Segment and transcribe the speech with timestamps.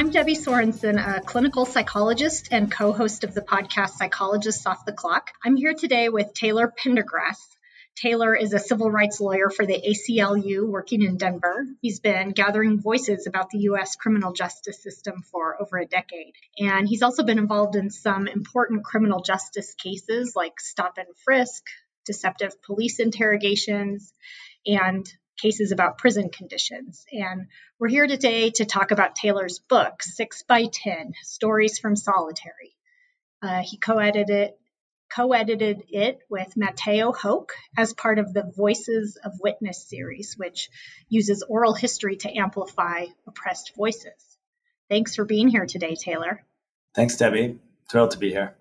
[0.00, 4.94] I'm Debbie Sorensen, a clinical psychologist and co host of the podcast Psychologists Off the
[4.94, 5.28] Clock.
[5.44, 7.36] I'm here today with Taylor Pendergrass.
[7.96, 11.66] Taylor is a civil rights lawyer for the ACLU working in Denver.
[11.82, 13.94] He's been gathering voices about the U.S.
[13.94, 16.32] criminal justice system for over a decade.
[16.58, 21.62] And he's also been involved in some important criminal justice cases like stop and frisk,
[22.06, 24.14] deceptive police interrogations,
[24.64, 25.06] and
[25.40, 27.04] cases about prison conditions.
[27.12, 27.46] And
[27.78, 32.76] we're here today to talk about Taylor's book, Six by Ten Stories from Solitary.
[33.42, 34.52] Uh, he co edited
[35.14, 40.70] co-edited it with Mateo Hoke as part of the Voices of Witness series, which
[41.08, 44.38] uses oral history to amplify oppressed voices.
[44.88, 46.44] Thanks for being here today, Taylor.
[46.94, 47.58] Thanks, Debbie.
[47.90, 48.54] Thrilled to be here.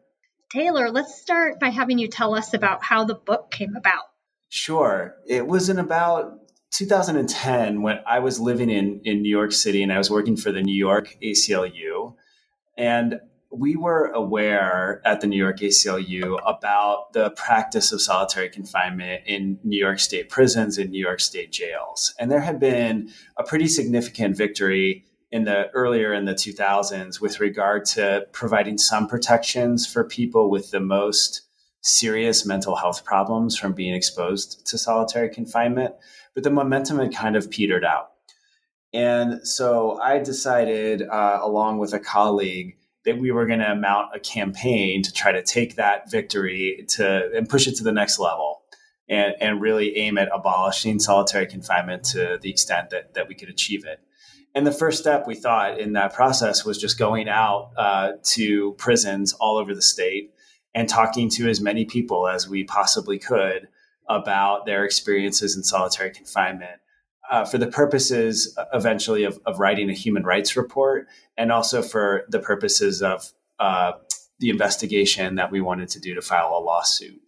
[0.52, 4.06] Taylor, let's start by having you tell us about how the book came about.
[4.50, 5.16] Sure.
[5.28, 6.40] It was in about
[6.72, 10.52] 2010 when I was living in in New York City and I was working for
[10.52, 12.16] the New York ACLU
[12.78, 13.20] and
[13.52, 19.60] we were aware at the New York ACLU about the practice of solitary confinement in
[19.64, 22.14] New York state prisons and New York state jails.
[22.20, 27.40] And there had been a pretty significant victory in the earlier in the 2000s with
[27.40, 31.42] regard to providing some protections for people with the most
[31.82, 35.94] serious mental health problems from being exposed to solitary confinement
[36.34, 38.12] but the momentum had kind of petered out.
[38.94, 44.16] And so I decided, uh, along with a colleague, that we were going to mount
[44.16, 48.20] a campaign to try to take that victory to and push it to the next
[48.20, 48.62] level
[49.08, 53.50] and, and really aim at abolishing solitary confinement to the extent that, that we could
[53.50, 54.00] achieve it.
[54.56, 58.74] And the first step we thought in that process was just going out uh, to
[58.74, 60.34] prisons all over the state
[60.74, 63.68] and talking to as many people as we possibly could
[64.08, 66.80] about their experiences in solitary confinement
[67.30, 71.82] uh, for the purposes uh, eventually of, of, writing a human rights report and also
[71.82, 73.92] for the purposes of uh,
[74.40, 77.22] the investigation that we wanted to do to file a lawsuit.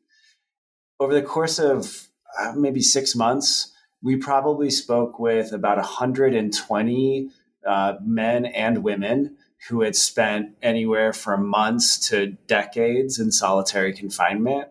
[1.00, 2.08] Over the course of
[2.40, 7.30] uh, maybe six months, we probably spoke with about 120
[7.68, 9.38] uh, men and women
[9.70, 14.68] who had spent anywhere from months to decades in solitary confinement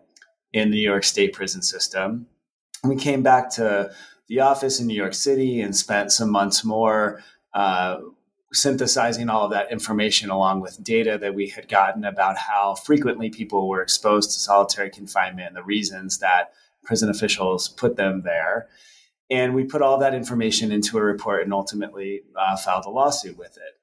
[0.53, 2.27] in the New York State prison system.
[2.83, 3.91] We came back to
[4.27, 7.99] the office in New York City and spent some months more uh,
[8.53, 13.29] synthesizing all of that information along with data that we had gotten about how frequently
[13.29, 16.53] people were exposed to solitary confinement and the reasons that
[16.83, 18.67] prison officials put them there.
[19.29, 23.37] And we put all that information into a report and ultimately uh, filed a lawsuit
[23.37, 23.80] with it.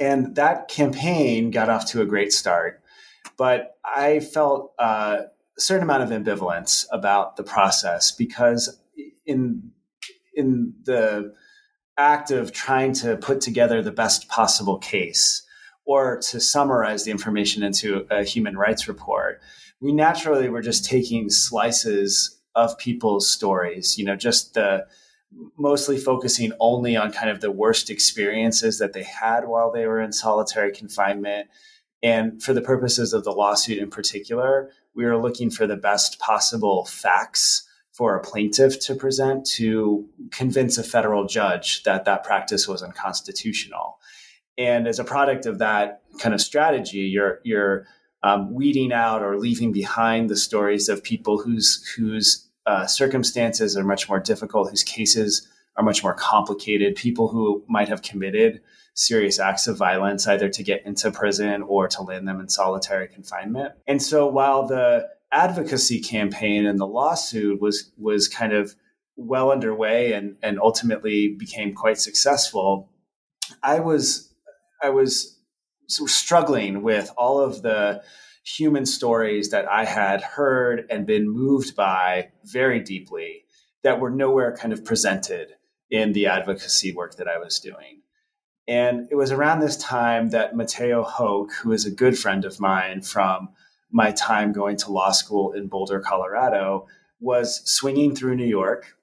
[0.00, 2.82] And that campaign got off to a great start.
[3.36, 5.22] But I felt uh,
[5.56, 8.78] a certain amount of ambivalence about the process because
[9.26, 9.70] in
[10.34, 11.34] in the
[11.96, 15.42] act of trying to put together the best possible case
[15.84, 19.40] or to summarize the information into a human rights report,
[19.80, 24.86] we naturally were just taking slices of people's stories, you know, just the
[25.56, 30.00] mostly focusing only on kind of the worst experiences that they had while they were
[30.00, 31.48] in solitary confinement.
[32.02, 36.18] And for the purposes of the lawsuit in particular, we were looking for the best
[36.18, 42.68] possible facts for a plaintiff to present to convince a federal judge that that practice
[42.68, 43.98] was unconstitutional.
[44.56, 47.86] And as a product of that kind of strategy, you're you're
[48.22, 53.82] um, weeding out or leaving behind the stories of people whose whose uh, circumstances are
[53.82, 55.48] much more difficult, whose cases
[55.78, 58.60] are much more complicated, people who might have committed
[58.92, 63.08] serious acts of violence, either to get into prison or to land them in solitary
[63.08, 63.72] confinement.
[63.86, 68.74] And so while the advocacy campaign and the lawsuit was was kind of
[69.16, 72.90] well underway and, and ultimately became quite successful,
[73.62, 74.34] I was
[74.82, 75.38] I was
[75.88, 78.02] struggling with all of the
[78.56, 83.44] human stories that I had heard and been moved by very deeply
[83.82, 85.48] that were nowhere kind of presented
[85.90, 88.02] in the advocacy work that I was doing.
[88.66, 92.60] And it was around this time that Mateo Hoke, who is a good friend of
[92.60, 93.50] mine from
[93.90, 96.86] my time going to law school in Boulder, Colorado,
[97.20, 98.96] was swinging through New York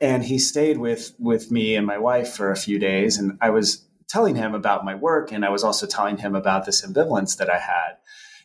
[0.00, 3.50] And he stayed with with me and my wife for a few days, and I
[3.50, 7.36] was telling him about my work, and I was also telling him about this ambivalence
[7.36, 7.96] that I had.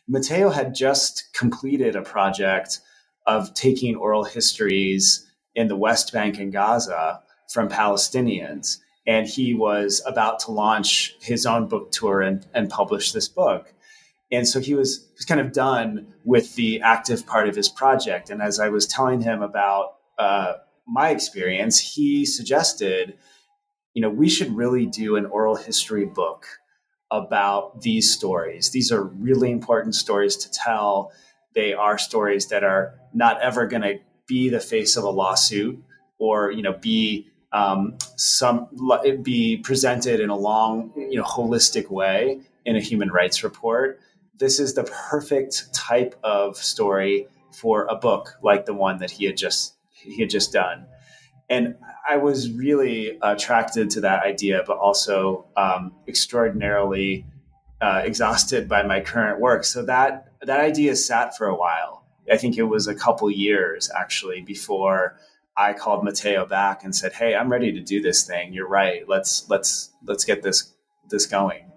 [0.08, 2.80] Mateo had just completed a project
[3.26, 7.20] of taking oral histories in the West Bank and Gaza
[7.52, 8.78] from Palestinians.
[9.06, 13.72] And he was about to launch his own book tour and, and publish this book.
[14.32, 18.30] And so he was, was kind of done with the active part of his project.
[18.30, 20.54] And as I was telling him about uh,
[20.86, 23.16] my experience, he suggested,
[23.94, 26.46] you know, we should really do an oral history book
[27.10, 28.70] about these stories.
[28.70, 31.12] These are really important stories to tell.
[31.54, 35.82] They are stories that are not ever going to be the face of a lawsuit
[36.18, 38.68] or, you know, be um, some
[39.22, 44.00] be presented in a long, you know, holistic way in a human rights report
[44.38, 49.24] this is the perfect type of story for a book like the one that he
[49.24, 50.86] had just he had just done
[51.48, 51.74] and
[52.08, 57.24] i was really attracted to that idea but also um, extraordinarily
[57.80, 59.64] uh, exhausted by my current work.
[59.64, 62.04] So that that idea sat for a while.
[62.30, 65.18] I think it was a couple years actually before
[65.58, 68.52] i called mateo back and said hey i'm ready to do this thing.
[68.52, 69.08] You're right.
[69.08, 70.72] Let's let's let's get this
[71.08, 71.70] this going.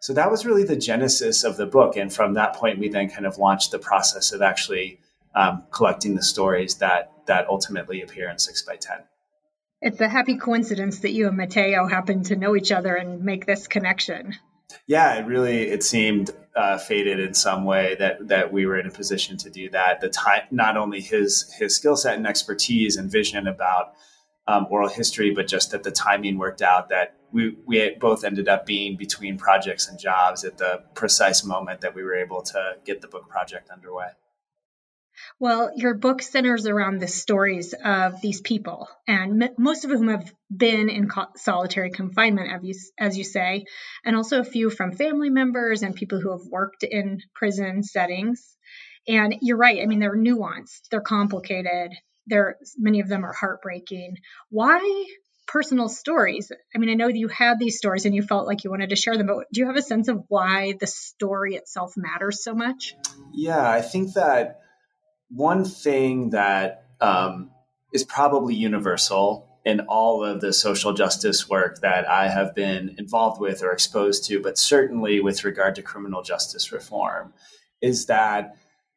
[0.00, 1.96] So that was really the genesis of the book.
[1.96, 4.98] And from that point, we then kind of launched the process of actually
[5.36, 9.04] um, collecting the stories that that ultimately appear in Six by Ten.
[9.82, 13.46] It's a happy coincidence that you and Mateo happen to know each other and make
[13.46, 14.36] this connection.
[14.86, 18.86] Yeah, it really it seemed uh, fated in some way that that we were in
[18.86, 20.00] a position to do that.
[20.00, 23.94] The time, not only his his skill set and expertise and vision about
[24.46, 28.48] um, oral history, but just that the timing worked out that we, we both ended
[28.48, 32.76] up being between projects and jobs at the precise moment that we were able to
[32.84, 34.08] get the book project underway.
[35.38, 40.08] Well, your book centers around the stories of these people, and m- most of whom
[40.08, 43.64] have been in co- solitary confinement, as you, as you say,
[44.04, 48.56] and also a few from family members and people who have worked in prison settings.
[49.08, 49.82] And you're right.
[49.82, 51.92] I mean, they're nuanced, they're complicated.
[52.26, 54.18] There, many of them are heartbreaking.
[54.48, 55.06] Why
[55.52, 56.50] personal stories.
[56.74, 58.96] I mean, I know you had these stories and you felt like you wanted to
[58.96, 62.54] share them, but do you have a sense of why the story itself matters so
[62.54, 62.94] much?
[63.34, 64.61] Yeah, I think that
[65.34, 67.50] one thing that um,
[67.92, 73.40] is probably universal in all of the social justice work that I have been involved
[73.40, 77.32] with or exposed to, but certainly with regard to criminal justice reform,
[77.80, 78.56] is that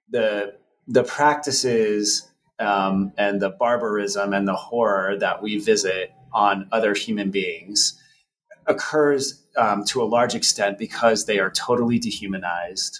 [0.09, 0.55] the
[0.87, 2.27] the practices
[2.59, 7.99] um, and the barbarism and the horror that we visit on other human beings
[8.67, 12.99] occurs um, to a large extent because they are totally dehumanized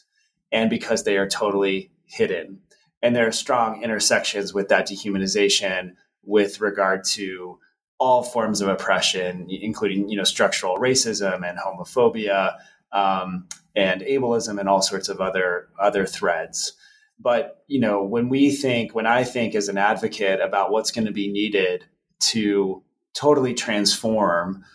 [0.52, 2.60] and because they are totally hidden.
[3.06, 5.94] And there are strong intersections with that dehumanization
[6.24, 7.60] with regard to
[8.00, 12.56] all forms of oppression, including you know structural racism and homophobia
[12.92, 16.74] um, and ableism and all sorts of other other threads.
[17.20, 21.06] But you know when we think, when I think as an advocate about what's going
[21.06, 21.86] to be needed
[22.32, 22.82] to
[23.14, 24.66] totally transform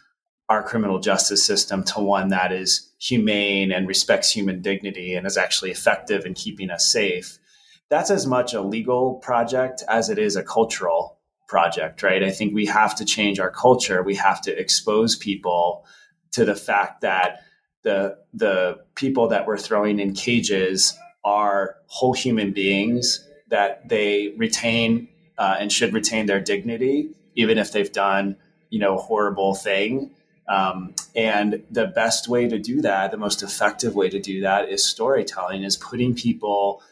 [0.49, 5.37] our criminal justice system to one that is humane and respects human dignity and is
[5.37, 7.40] actually effective in keeping us safe.
[7.91, 12.23] That's as much a legal project as it is a cultural project, right?
[12.23, 14.03] I think we have to change our culture.
[14.03, 15.85] We have to expose people
[16.33, 17.43] to the fact that
[17.83, 25.09] the the people that we're throwing in cages are whole human beings that they retain
[25.39, 28.37] uh, and should retain their dignity even if they've done
[28.69, 30.11] you know a horrible thing
[30.49, 34.69] um, and the best way to do that the most effective way to do that
[34.69, 36.83] is storytelling is putting people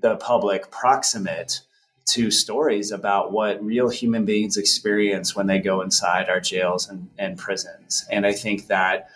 [0.00, 1.60] the public proximate
[2.06, 7.08] to stories about what real human beings experience when they go inside our jails and,
[7.18, 8.06] and prisons.
[8.10, 9.08] And i think that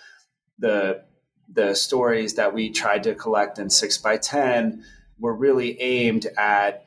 [0.59, 1.03] the
[1.53, 4.85] the stories that we tried to collect in six by ten
[5.19, 6.85] were really aimed at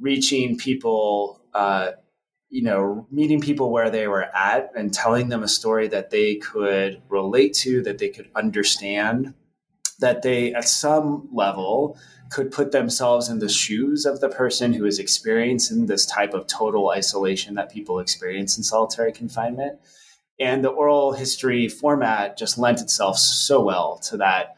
[0.00, 1.92] reaching people uh,
[2.52, 6.34] you know, meeting people where they were at and telling them a story that they
[6.34, 9.32] could relate to, that they could understand,
[10.00, 11.98] that they, at some level,
[12.30, 16.46] could put themselves in the shoes of the person who is experiencing this type of
[16.46, 19.78] total isolation that people experience in solitary confinement.
[20.40, 24.56] And the oral history format just lent itself so well to that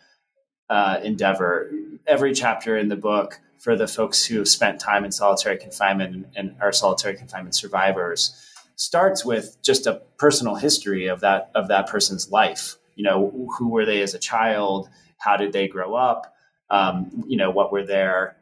[0.71, 1.71] uh, endeavor.
[2.07, 6.27] Every chapter in the book for the folks who have spent time in solitary confinement
[6.37, 8.41] and are solitary confinement survivors
[8.77, 12.77] starts with just a personal history of that of that person's life.
[12.95, 14.89] You know, who were they as a child?
[15.25, 16.35] How did they grow up?
[16.71, 18.37] Um, you know, what were their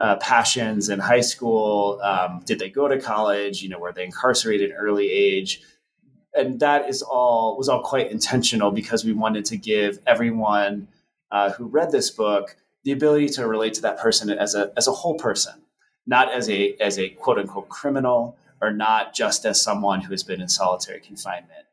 [0.00, 2.00] uh, passions in high school?
[2.02, 3.62] Um, did they go to college?
[3.62, 5.62] You know, were they incarcerated in early age?
[6.34, 10.88] And that is all was all quite intentional because we wanted to give everyone
[11.30, 14.86] uh, who read this book the ability to relate to that person as a as
[14.86, 15.54] a whole person,
[16.06, 20.22] not as a as a quote unquote criminal or not just as someone who has
[20.22, 21.66] been in solitary confinement.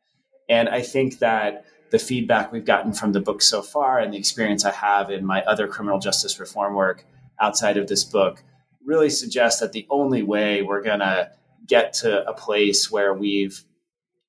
[0.48, 4.18] And I think that the feedback we've gotten from the book so far and the
[4.18, 7.04] experience I have in my other criminal justice reform work
[7.40, 8.42] outside of this book
[8.84, 11.30] really suggests that the only way we're going to
[11.66, 13.64] get to a place where we've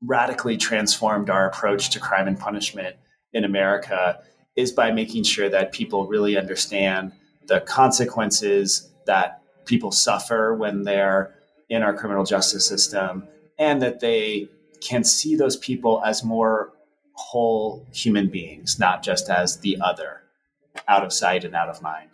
[0.01, 2.95] radically transformed our approach to crime and punishment
[3.33, 4.19] in America
[4.55, 7.11] is by making sure that people really understand
[7.47, 11.33] the consequences that people suffer when they're
[11.69, 14.47] in our criminal justice system and that they
[14.81, 16.71] can see those people as more
[17.19, 20.21] whole human beings, not just as the other,
[20.87, 22.11] out of sight and out of mind.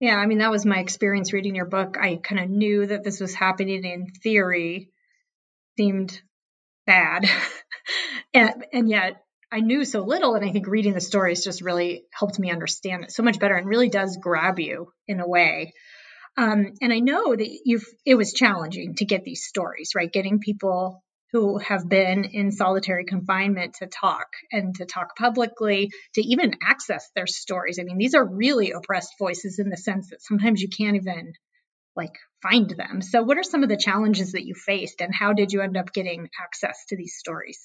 [0.00, 1.96] Yeah, I mean, that was my experience reading your book.
[2.00, 4.90] I kind of knew that this was happening in theory,
[5.78, 6.20] seemed
[6.86, 7.24] bad.
[8.34, 10.34] and, and yet I knew so little.
[10.34, 13.54] And I think reading the stories just really helped me understand it so much better
[13.54, 15.72] and really does grab you in a way.
[16.36, 20.12] Um, and I know that you've, it was challenging to get these stories, right?
[20.12, 21.02] Getting people
[21.36, 27.10] who have been in solitary confinement to talk and to talk publicly, to even access
[27.14, 27.78] their stories.
[27.78, 31.34] I mean, these are really oppressed voices in the sense that sometimes you can't even
[31.94, 33.02] like find them.
[33.02, 35.76] So, what are some of the challenges that you faced, and how did you end
[35.76, 37.60] up getting access to these stories?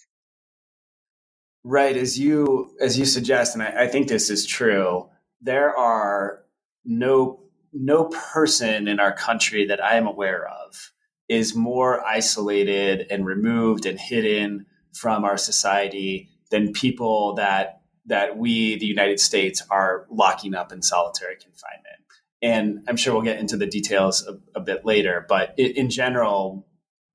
[1.64, 5.10] Right, as you as you suggest, and I, I think this is true.
[5.40, 6.44] There are
[6.84, 7.40] no
[7.72, 10.92] no person in our country that I am aware of
[11.32, 18.78] is more isolated and removed and hidden from our society than people that that we,
[18.78, 22.02] the United States, are locking up in solitary confinement.
[22.42, 25.90] And I'm sure we'll get into the details a, a bit later, but in, in
[25.90, 26.68] general,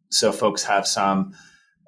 [0.09, 1.35] so folks have some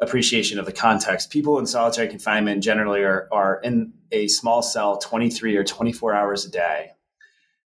[0.02, 1.30] appreciation of the context.
[1.30, 6.44] People in solitary confinement generally are, are in a small cell 23 or 24 hours
[6.44, 6.90] a day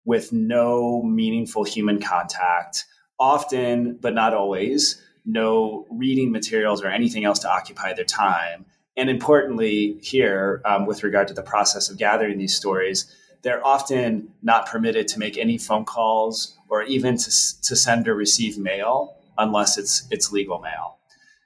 [0.05, 2.85] with no meaningful human contact
[3.21, 8.65] often, but not always, no reading materials or anything else to occupy their time.
[8.97, 14.33] And importantly, here, um, with regard to the process of gathering these stories, they're often
[14.41, 17.29] not permitted to make any phone calls or even to,
[17.61, 20.97] to send or receive mail unless it's, it's legal mail.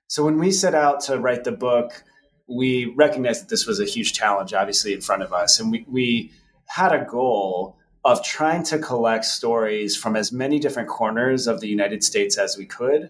[0.07, 2.03] So when we set out to write the book,
[2.47, 5.59] we recognized that this was a huge challenge, obviously, in front of us.
[5.59, 6.31] And we, we
[6.67, 11.67] had a goal of trying to collect stories from as many different corners of the
[11.67, 13.09] United States as we could,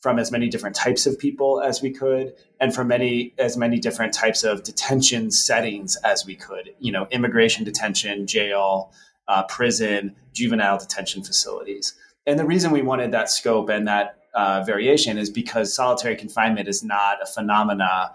[0.00, 3.78] from as many different types of people as we could, and from many as many
[3.80, 6.74] different types of detention settings as we could.
[6.78, 8.92] You know, immigration detention, jail,
[9.28, 11.94] uh, prison, juvenile detention facilities.
[12.26, 16.68] And the reason we wanted that scope and that uh, variation is because solitary confinement
[16.68, 18.12] is not a phenomena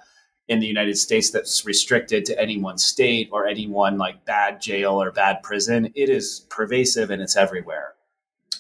[0.50, 4.60] in the United States that's restricted to any one state or any one like bad
[4.60, 5.91] jail or bad prison.
[5.96, 7.94] It is pervasive and it's everywhere.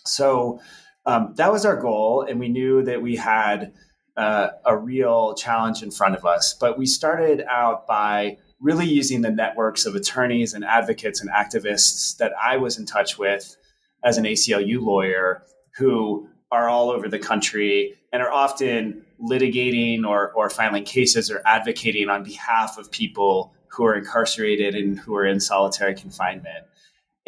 [0.05, 0.61] So
[1.05, 3.73] um, that was our goal, and we knew that we had
[4.15, 6.53] uh, a real challenge in front of us.
[6.53, 12.17] But we started out by really using the networks of attorneys and advocates and activists
[12.17, 13.55] that I was in touch with
[14.03, 15.43] as an ACLU lawyer
[15.77, 21.41] who are all over the country and are often litigating or, or filing cases or
[21.45, 26.65] advocating on behalf of people who are incarcerated and who are in solitary confinement.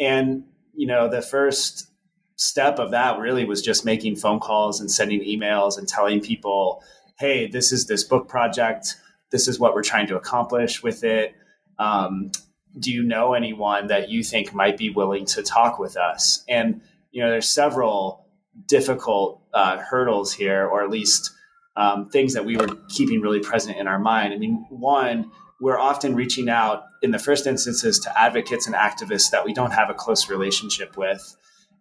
[0.00, 0.44] And,
[0.74, 1.88] you know, the first
[2.36, 6.82] step of that really was just making phone calls and sending emails and telling people,
[7.18, 8.96] hey, this is this book project.
[9.30, 11.34] This is what we're trying to accomplish with it.
[11.78, 12.32] Um,
[12.78, 16.42] do you know anyone that you think might be willing to talk with us?
[16.48, 16.80] And,
[17.10, 18.26] you know, there's several
[18.66, 21.30] difficult uh, hurdles here, or at least
[21.76, 24.34] um, things that we were keeping really present in our mind.
[24.34, 29.30] I mean, one, we're often reaching out in the first instances to advocates and activists
[29.30, 31.36] that we don't have a close relationship with.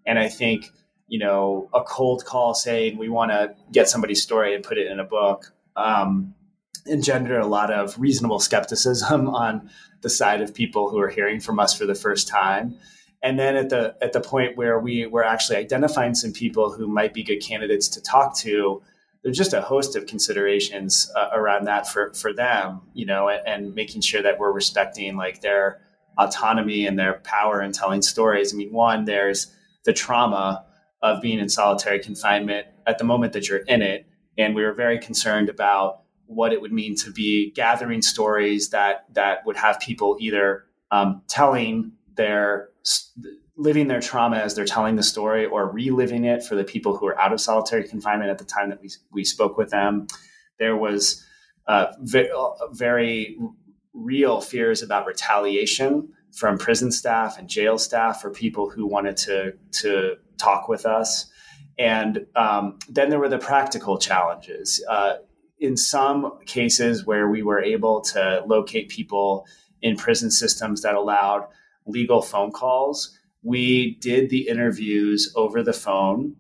[0.06, 0.72] And I think,
[1.08, 4.88] you know, a cold call saying we want to get somebody's story and put it
[4.88, 6.34] in a book um,
[6.88, 9.70] engendered a lot of reasonable skepticism on
[10.02, 12.76] the side of people who are hearing from us for the first time.
[13.24, 16.88] And then at the at the point where we were actually identifying some people who
[16.88, 18.82] might be good candidates to talk to,
[19.24, 23.48] there's just a host of considerations uh, around that for for them, you know, and,
[23.48, 25.82] and, making sure that we're respecting like their
[26.18, 28.54] autonomy and their power in telling stories.
[28.54, 29.48] I mean, one, there's
[29.86, 30.66] the trauma
[31.02, 34.06] of being in solitary confinement at the moment that you're in it,
[34.38, 39.06] and we were very concerned about what it would mean to be gathering stories that
[39.14, 42.70] that would have people either um, telling their
[43.62, 47.06] living their trauma as they're telling the story or reliving it for the people who
[47.06, 50.08] are out of solitary confinement at the time that we, we spoke with them.
[50.58, 51.24] There was
[51.68, 53.38] uh, very
[53.94, 59.54] real fears about retaliation from prison staff and jail staff for people who wanted to,
[59.72, 61.30] to talk with us.
[61.78, 64.84] And um, then there were the practical challenges.
[64.90, 65.18] Uh,
[65.60, 69.46] in some cases where we were able to locate people
[69.84, 71.48] in prison systems that allowed
[71.86, 76.36] legal phone calls, we did the interviews over the phone,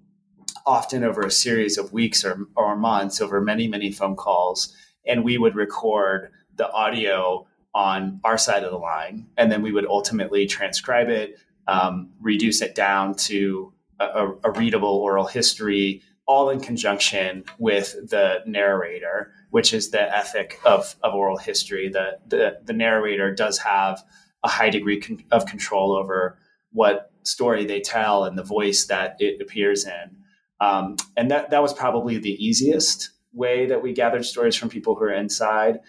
[0.66, 4.76] often over a series of weeks or, or months, over many, many phone calls.
[5.06, 9.28] And we would record the audio on our side of the line.
[9.38, 14.98] And then we would ultimately transcribe it, um, reduce it down to a, a readable
[14.98, 21.38] oral history, all in conjunction with the narrator, which is the ethic of, of oral
[21.38, 21.90] history.
[21.90, 24.04] The, the, the narrator does have
[24.44, 26.38] a high degree con- of control over
[26.72, 30.18] what story they tell and the voice that it appears in.
[30.60, 34.96] Um, and that, that was probably the easiest way that we gathered stories from people
[34.96, 35.80] who are inside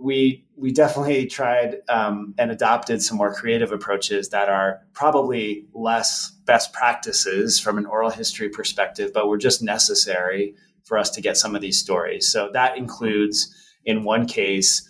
[0.00, 6.30] we we definitely tried um, and adopted some more creative approaches that are probably less
[6.46, 10.54] best practices from an oral history perspective, but were just necessary
[10.84, 12.26] for us to get some of these stories.
[12.26, 13.54] So that includes,
[13.84, 14.88] in one case,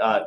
[0.00, 0.24] uh,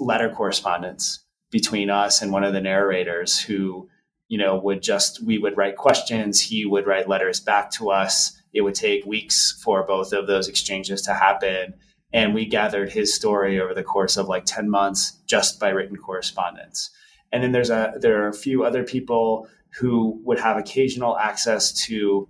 [0.00, 3.88] letter correspondence between us and one of the narrators who
[4.28, 8.40] you know would just we would write questions he would write letters back to us.
[8.52, 11.74] It would take weeks for both of those exchanges to happen.
[12.12, 15.96] And we gathered his story over the course of like 10 months just by written
[15.96, 16.90] correspondence.
[17.30, 21.72] And then there's a there are a few other people who would have occasional access
[21.86, 22.28] to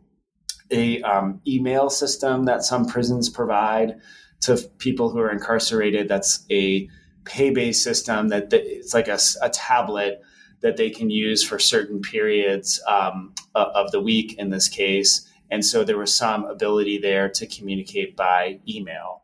[0.70, 4.00] a um, email system that some prisons provide
[4.42, 6.08] to people who are incarcerated.
[6.08, 6.88] That's a
[7.24, 10.20] pay-based system that, that it's like a, a, tablet
[10.60, 15.64] that they can use for certain periods um, of the week in this case and
[15.64, 19.22] so there was some ability there to communicate by email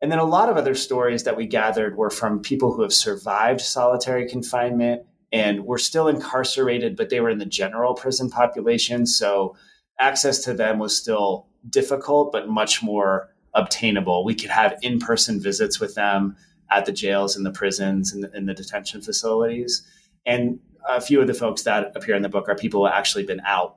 [0.00, 2.92] and then a lot of other stories that we gathered were from people who have
[2.92, 9.06] survived solitary confinement and were still incarcerated, but they were in the general prison population.
[9.06, 9.56] So
[9.98, 14.24] access to them was still difficult, but much more obtainable.
[14.24, 16.36] We could have in person visits with them
[16.70, 19.82] at the jails and the prisons and the, and the detention facilities.
[20.26, 23.24] And a few of the folks that appear in the book are people who actually
[23.24, 23.76] been out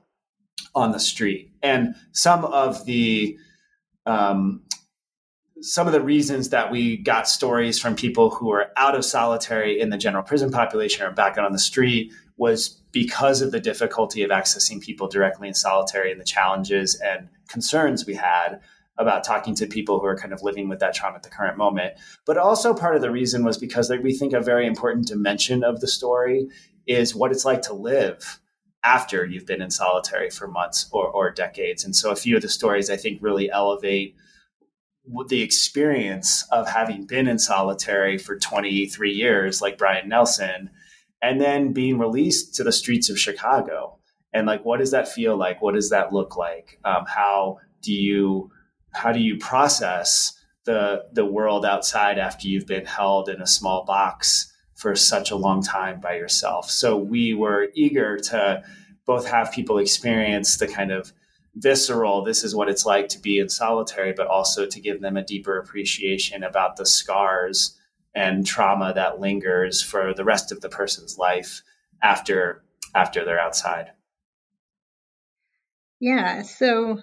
[0.74, 1.52] on the street.
[1.62, 3.38] And some of the
[4.06, 4.62] um,
[5.60, 9.80] some of the reasons that we got stories from people who are out of solitary
[9.80, 13.60] in the general prison population or back out on the street was because of the
[13.60, 18.60] difficulty of accessing people directly in solitary and the challenges and concerns we had
[18.98, 21.56] about talking to people who are kind of living with that trauma at the current
[21.56, 21.94] moment.
[22.26, 25.80] But also part of the reason was because we think a very important dimension of
[25.80, 26.48] the story
[26.86, 28.40] is what it's like to live
[28.84, 31.84] after you've been in solitary for months or, or decades.
[31.84, 34.16] And so a few of the stories I think really elevate
[35.28, 40.70] the experience of having been in solitary for 23 years, like Brian Nelson,
[41.20, 43.98] and then being released to the streets of Chicago.
[44.32, 45.60] And like, what does that feel like?
[45.60, 46.78] What does that look like?
[46.84, 48.50] Um, how do you
[48.92, 53.84] how do you process the the world outside after you've been held in a small
[53.84, 56.70] box for such a long time by yourself?
[56.70, 58.62] So we were eager to
[59.04, 61.12] both have people experience the kind of
[61.54, 65.18] visceral this is what it's like to be in solitary but also to give them
[65.18, 67.78] a deeper appreciation about the scars
[68.14, 71.62] and trauma that lingers for the rest of the person's life
[72.02, 73.90] after after they're outside
[76.00, 76.98] yeah so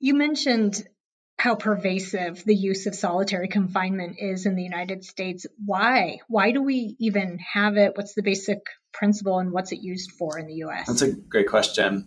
[0.00, 0.86] you mentioned
[1.42, 5.44] how pervasive the use of solitary confinement is in the United States.
[5.66, 6.20] Why?
[6.28, 7.96] Why do we even have it?
[7.96, 8.60] What's the basic
[8.92, 10.86] principle and what's it used for in the US?
[10.86, 12.06] That's a great question.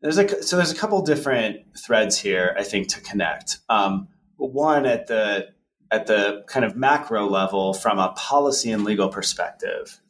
[0.00, 3.58] There's a so there's a couple different threads here I think to connect.
[3.68, 5.50] Um, one at the
[5.92, 10.00] at the kind of macro level from a policy and legal perspective.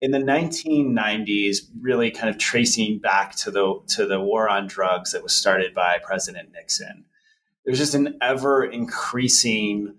[0.00, 5.12] In the 1990s, really kind of tracing back to the to the war on drugs
[5.12, 7.04] that was started by President Nixon,
[7.64, 9.94] there's just an ever increasing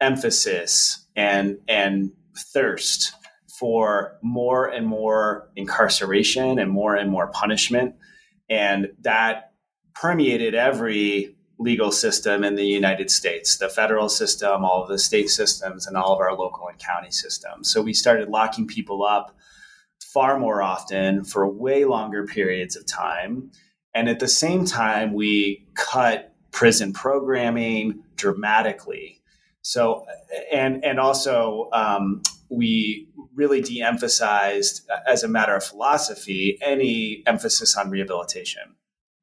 [0.00, 2.12] emphasis and and
[2.52, 3.12] thirst
[3.58, 7.94] for more and more incarceration and more and more punishment
[8.50, 9.52] and that
[9.94, 15.30] permeated every legal system in the United States the federal system, all of the state
[15.30, 17.70] systems, and all of our local and county systems.
[17.70, 19.36] So we started locking people up
[20.00, 23.50] far more often for way longer periods of time.
[23.94, 29.20] And at the same time, we cut prison programming dramatically.
[29.60, 30.06] So,
[30.52, 37.90] and and also um, we really de-emphasized as a matter of philosophy any emphasis on
[37.90, 38.62] rehabilitation.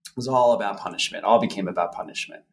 [0.05, 1.23] It was all about punishment.
[1.23, 2.43] All became about punishment,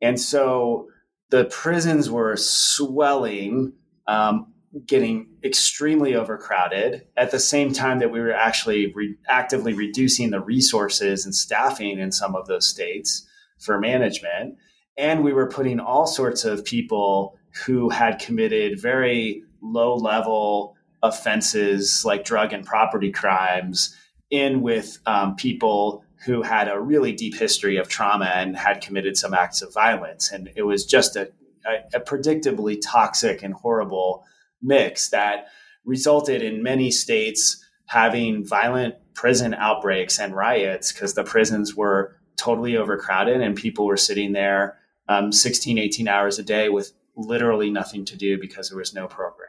[0.00, 0.88] and so
[1.30, 3.72] the prisons were swelling,
[4.06, 4.52] um,
[4.84, 7.06] getting extremely overcrowded.
[7.16, 11.98] At the same time that we were actually re- actively reducing the resources and staffing
[11.98, 13.26] in some of those states
[13.62, 14.56] for management,
[14.96, 22.04] and we were putting all sorts of people who had committed very low level offenses
[22.04, 23.96] like drug and property crimes
[24.30, 29.16] in with um, people who had a really deep history of trauma and had committed
[29.16, 30.30] some acts of violence.
[30.30, 31.30] And it was just a,
[31.66, 34.24] a, a predictably toxic and horrible
[34.62, 35.48] mix that
[35.84, 42.76] resulted in many states having violent prison outbreaks and riots because the prisons were totally
[42.76, 48.04] overcrowded and people were sitting there um, 16, 18 hours a day with literally nothing
[48.06, 49.48] to do because there was no programming.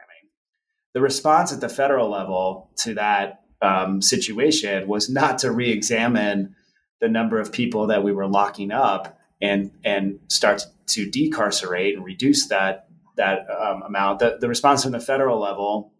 [0.92, 6.54] The response at the federal level to that um, situation was not to re examine
[7.00, 12.04] the number of people that we were locking up and, and start to decarcerate and
[12.04, 14.20] reduce that, that um, amount.
[14.20, 15.92] The, the response from the federal level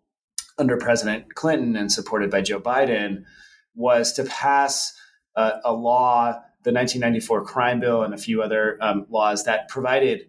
[0.59, 3.25] under President Clinton and supported by Joe Biden
[3.75, 4.95] was to pass
[5.37, 10.29] a, a law the 1994 crime bill and a few other um, laws that provided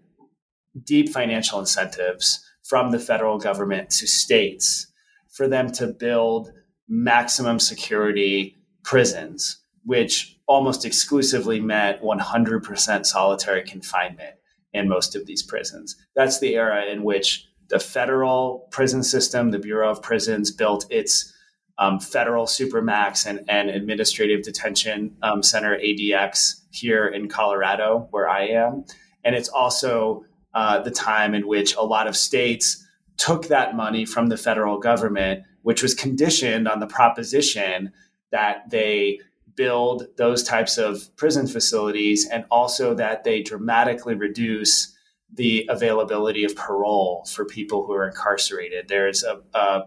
[0.83, 4.87] deep financial incentives from the federal government to states
[5.31, 6.51] for them to build
[6.87, 14.35] maximum security prisons, which almost exclusively meant 100% solitary confinement
[14.73, 15.95] in most of these prisons.
[16.15, 21.33] That's the era in which the federal prison system, the Bureau of Prisons, built its
[21.77, 28.47] um, federal supermax and, and administrative detention um, center ADX here in Colorado, where I
[28.47, 28.85] am,
[29.23, 32.85] and it's also uh, the time in which a lot of states
[33.17, 37.91] took that money from the federal government, which was conditioned on the proposition
[38.31, 39.19] that they
[39.55, 44.93] build those types of prison facilities and also that they dramatically reduce
[45.33, 48.88] the availability of parole for people who are incarcerated.
[48.88, 49.83] There's a, a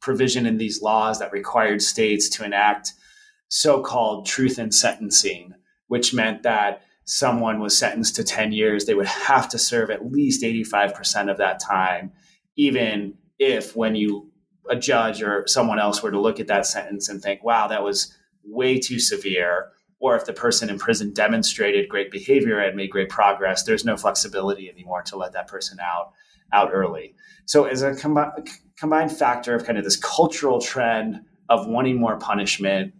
[0.00, 2.92] provision in these laws that required states to enact
[3.48, 5.54] so called truth in sentencing,
[5.88, 10.10] which meant that someone was sentenced to 10 years, they would have to serve at
[10.10, 12.12] least 85% of that time,
[12.56, 14.30] even if when you,
[14.68, 17.82] a judge or someone else were to look at that sentence and think, wow, that
[17.82, 22.90] was way too severe, or if the person in prison demonstrated great behavior and made
[22.90, 26.12] great progress, there's no flexibility anymore to let that person out
[26.52, 27.14] out early.
[27.46, 28.32] So as a com-
[28.78, 32.94] combined factor of kind of this cultural trend of wanting more punishment,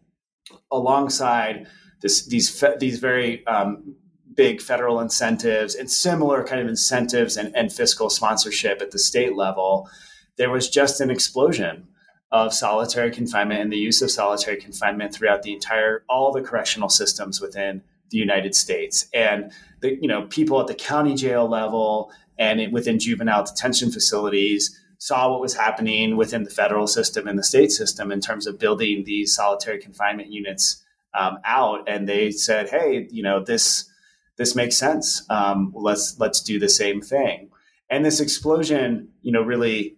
[0.73, 1.67] alongside
[2.03, 3.95] this, these fe- these very um,
[4.35, 9.37] big federal incentives and similar kind of incentives and, and fiscal sponsorship at the state
[9.37, 9.89] level,
[10.37, 11.87] there was just an explosion
[12.33, 16.89] of solitary confinement and the use of solitary confinement throughout the entire all the correctional
[16.89, 19.07] systems within the United States.
[19.13, 23.93] And the you know people at the county jail level and it, within juvenile detention
[23.93, 28.47] facilities saw what was happening within the federal system and the state system in terms
[28.47, 33.89] of building these solitary confinement units um, out, and they said, "Hey, you know this
[34.37, 35.23] this makes sense.
[35.31, 37.51] Um, let's let's do the same thing."
[37.89, 39.97] And this explosion, you know, really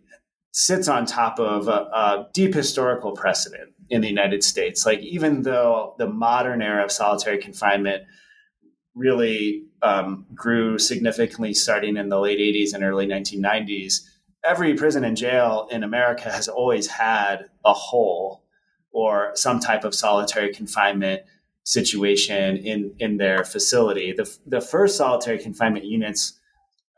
[0.52, 4.86] sits on top of a, a deep historical precedent in the United States.
[4.86, 8.04] Like even though the modern era of solitary confinement
[8.94, 14.00] really um, grew significantly starting in the late 80s and early 1990s,
[14.44, 18.44] every prison and jail in America has always had a hole
[18.92, 21.22] or some type of solitary confinement
[21.64, 24.12] situation in, in their facility.
[24.12, 26.38] The, the first solitary confinement units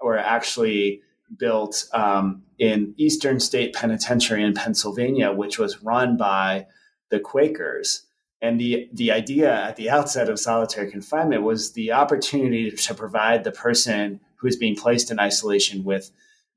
[0.00, 1.02] were actually
[1.38, 6.66] built um, in Eastern State Penitentiary in Pennsylvania, which was run by
[7.10, 8.06] the Quakers.
[8.44, 13.42] And the, the idea at the outset of solitary confinement was the opportunity to provide
[13.42, 16.10] the person who is being placed in isolation with,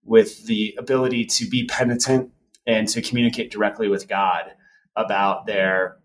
[0.03, 2.33] with the ability to be penitent
[2.65, 4.51] and to communicate directly with God
[4.97, 5.95] about their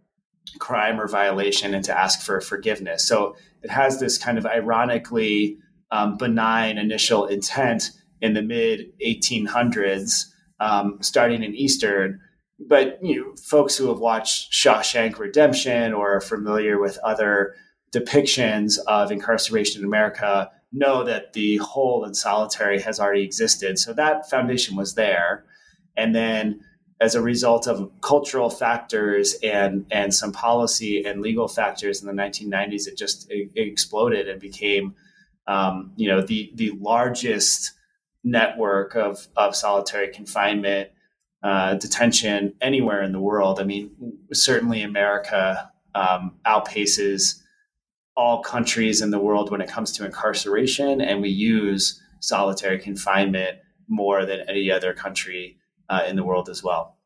[0.60, 3.04] crime or violation and to ask for forgiveness.
[3.04, 5.58] So it has this kind of ironically
[5.90, 7.90] um, benign initial intent
[8.20, 10.26] in the mid 1800s,
[10.60, 12.20] um, starting in Eastern
[12.68, 17.54] but you know, folks who have watched Shawshank Redemption or are familiar with other
[17.94, 23.78] depictions of incarceration in America know that the hole and solitary has already existed.
[23.78, 25.44] So that foundation was there.
[25.96, 26.60] And then
[27.00, 32.22] as a result of cultural factors and, and some policy and legal factors in the
[32.22, 34.94] 1990s, it just it exploded and became,
[35.46, 37.72] um, you know, the, the largest
[38.24, 40.90] network of, of solitary confinement
[41.42, 43.60] uh, detention anywhere in the world.
[43.60, 43.90] I mean,
[44.32, 47.40] certainly America um, outpaces
[48.16, 53.58] all countries in the world when it comes to incarceration, and we use solitary confinement
[53.88, 56.96] more than any other country uh, in the world as well.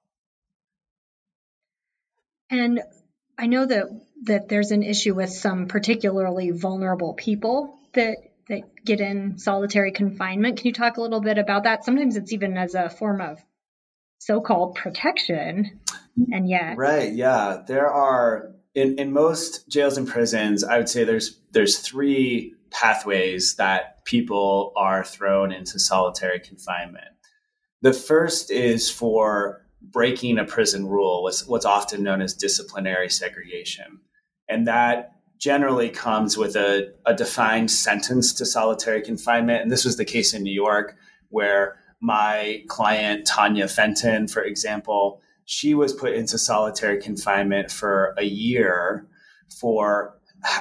[2.51, 2.81] And
[3.39, 3.87] I know that
[4.25, 8.17] that there's an issue with some particularly vulnerable people that
[8.49, 10.59] that get in solitary confinement.
[10.59, 11.85] Can you talk a little bit about that?
[11.85, 13.39] Sometimes it's even as a form of
[14.19, 15.81] so-called protection,
[16.33, 20.65] and yet right, yeah, there are in in most jails and prisons.
[20.65, 27.09] I would say there's there's three pathways that people are thrown into solitary confinement.
[27.83, 34.01] The first is for breaking a prison rule, what's, what's often known as disciplinary segregation.
[34.49, 39.63] And that generally comes with a, a defined sentence to solitary confinement.
[39.63, 40.97] And this was the case in New York,
[41.29, 48.23] where my client, Tanya Fenton, for example, she was put into solitary confinement for a
[48.23, 49.09] year
[49.61, 50.17] for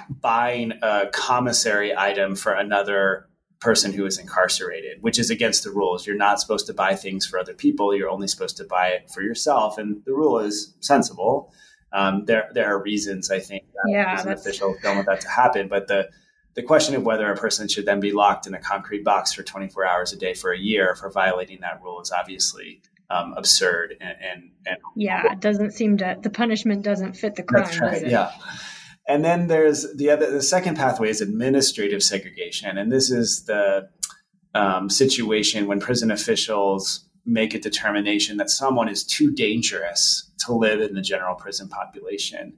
[0.10, 3.29] buying a commissary item for another
[3.60, 6.08] person who is incarcerated, which is against the rules.
[6.08, 7.95] You're not supposed to buy things for other people.
[7.95, 9.77] You're only supposed to buy it for yourself.
[9.77, 11.53] And the rule is sensible.
[11.93, 15.67] Um, there, there are reasons I think that yeah, officials don't want that to happen.
[15.67, 16.10] But the,
[16.56, 19.44] the question of whether a person should then be locked in a concrete box for
[19.44, 23.96] 24 hours a day for a year for violating that rule is obviously um, absurd
[24.02, 27.80] and, and, and yeah, it doesn't seem to the punishment doesn't fit the crime.
[27.80, 28.32] Right, yeah.
[29.08, 32.78] And then there's the other, the second pathway is administrative segregation.
[32.78, 33.89] And this is the
[34.56, 40.82] um, situation when prison officials make a determination that someone is too dangerous to live
[40.82, 42.58] in the general prison population.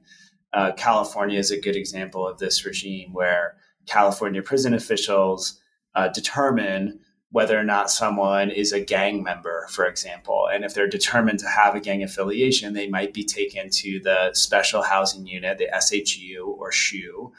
[0.52, 3.56] Uh, California is a good example of this regime where
[3.88, 5.60] California prison officials
[5.94, 10.48] uh, determine whether or not someone is a gang member, for example.
[10.50, 14.30] And if they're determined to have a gang affiliation, they might be taken to the
[14.32, 17.32] special housing unit, the SHU or SHU,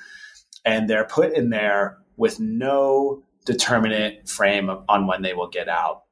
[0.63, 6.03] and they're put in there with no determinate frame on when they will get out.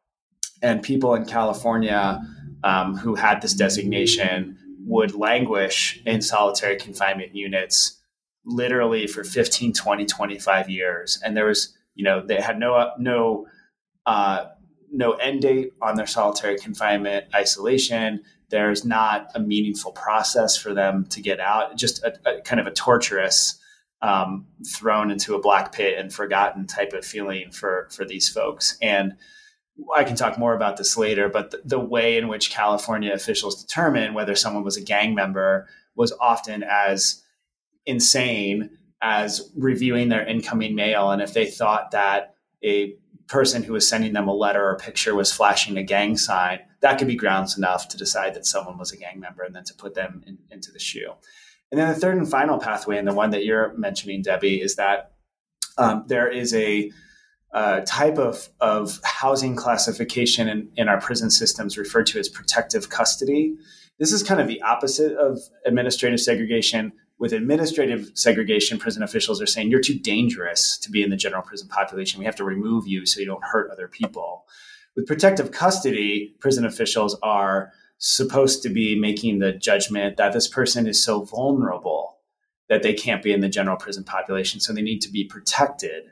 [0.64, 2.20] And people in California
[2.64, 7.97] um, who had this designation would languish in solitary confinement units
[8.48, 11.20] literally for 15, 20, 25 years.
[11.24, 13.46] And there was, you know, they had no, no,
[14.06, 14.46] uh,
[14.92, 18.24] no end date on their solitary confinement isolation.
[18.50, 21.76] There's not a meaningful process for them to get out.
[21.76, 23.60] Just a, a kind of a torturous,
[24.02, 28.78] um, thrown into a black pit and forgotten type of feeling for for these folks.
[28.82, 29.16] And
[29.96, 33.62] I can talk more about this later, but the, the way in which California officials
[33.62, 37.24] determine whether someone was a gang member was often as
[37.88, 41.12] insane as reviewing their incoming mail.
[41.12, 42.96] And if they thought that a
[43.28, 46.98] person who was sending them a letter or picture was flashing a gang sign, that
[46.98, 49.74] could be grounds enough to decide that someone was a gang member and then to
[49.74, 51.12] put them in, into the SHU
[51.72, 54.76] And then the third and final pathway, and the one that you're mentioning, Debbie, is
[54.76, 55.12] that
[55.78, 56.92] um, there is a
[57.54, 62.90] uh, type of, of housing classification in, in our prison systems referred to as protective
[62.90, 63.56] custody.
[64.00, 69.48] This is kind of the opposite of administrative segregation with administrative segregation, prison officials are
[69.48, 72.20] saying you're too dangerous to be in the general prison population.
[72.20, 74.46] We have to remove you so you don't hurt other people.
[74.96, 80.86] With protective custody, prison officials are supposed to be making the judgment that this person
[80.86, 82.20] is so vulnerable
[82.70, 86.04] that they can't be in the general prison population, so they need to be protected.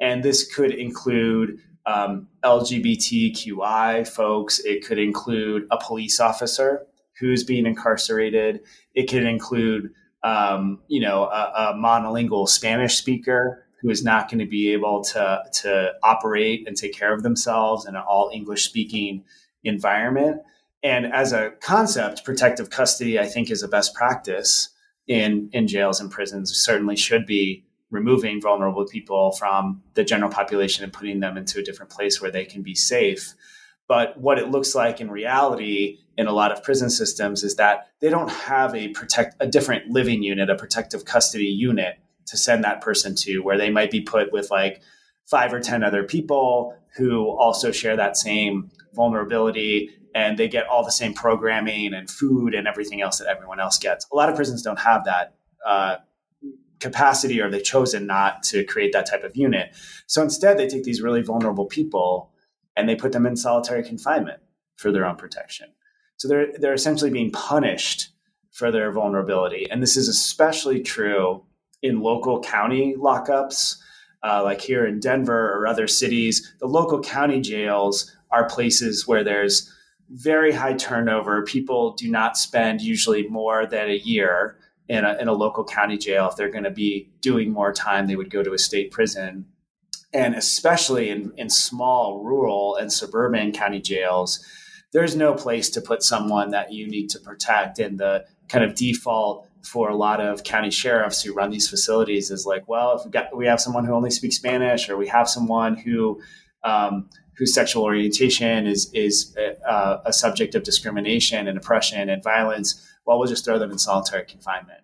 [0.00, 6.86] And this could include um, LGBTQI folks, it could include a police officer
[7.18, 8.60] who's being incarcerated,
[8.94, 9.92] it could include
[10.24, 15.02] um, you know, a, a, monolingual Spanish speaker who is not going to be able
[15.02, 19.24] to to operate and take care of themselves in an all English speaking
[19.64, 20.40] environment.
[20.84, 24.70] And as a concept, protective custody, I think, is a best practice
[25.08, 26.54] in in jails and prisons.
[26.54, 31.62] Certainly, should be removing vulnerable people from the general population and putting them into a
[31.62, 33.34] different place where they can be safe.
[33.92, 37.88] But what it looks like in reality in a lot of prison systems is that
[38.00, 41.96] they don't have a protect a different living unit, a protective custody unit
[42.28, 44.80] to send that person to, where they might be put with like
[45.26, 50.82] five or ten other people who also share that same vulnerability and they get all
[50.82, 54.06] the same programming and food and everything else that everyone else gets.
[54.10, 55.34] A lot of prisons don't have that
[55.66, 55.96] uh,
[56.80, 59.76] capacity or they've chosen not to create that type of unit.
[60.06, 62.31] So instead, they take these really vulnerable people
[62.76, 64.40] and they put them in solitary confinement
[64.76, 65.68] for their own protection.
[66.16, 68.10] So they're they're essentially being punished
[68.50, 71.44] for their vulnerability, and this is especially true
[71.82, 73.76] in local county lockups,
[74.22, 76.54] uh, like here in Denver or other cities.
[76.60, 79.72] The local county jails are places where there's
[80.10, 81.42] very high turnover.
[81.42, 84.58] People do not spend usually more than a year
[84.88, 86.28] in a, in a local county jail.
[86.28, 89.46] If they're going to be doing more time, they would go to a state prison.
[90.14, 94.44] And especially in, in small, rural, and suburban county jails,
[94.92, 97.78] there's no place to put someone that you need to protect.
[97.78, 102.30] And the kind of default for a lot of county sheriffs who run these facilities
[102.30, 105.08] is like, well, if we got we have someone who only speaks Spanish, or we
[105.08, 106.20] have someone who
[106.64, 112.22] um, whose sexual orientation is is a, uh, a, subject of discrimination and oppression and
[112.22, 114.80] violence, well, we'll just throw them in solitary confinement,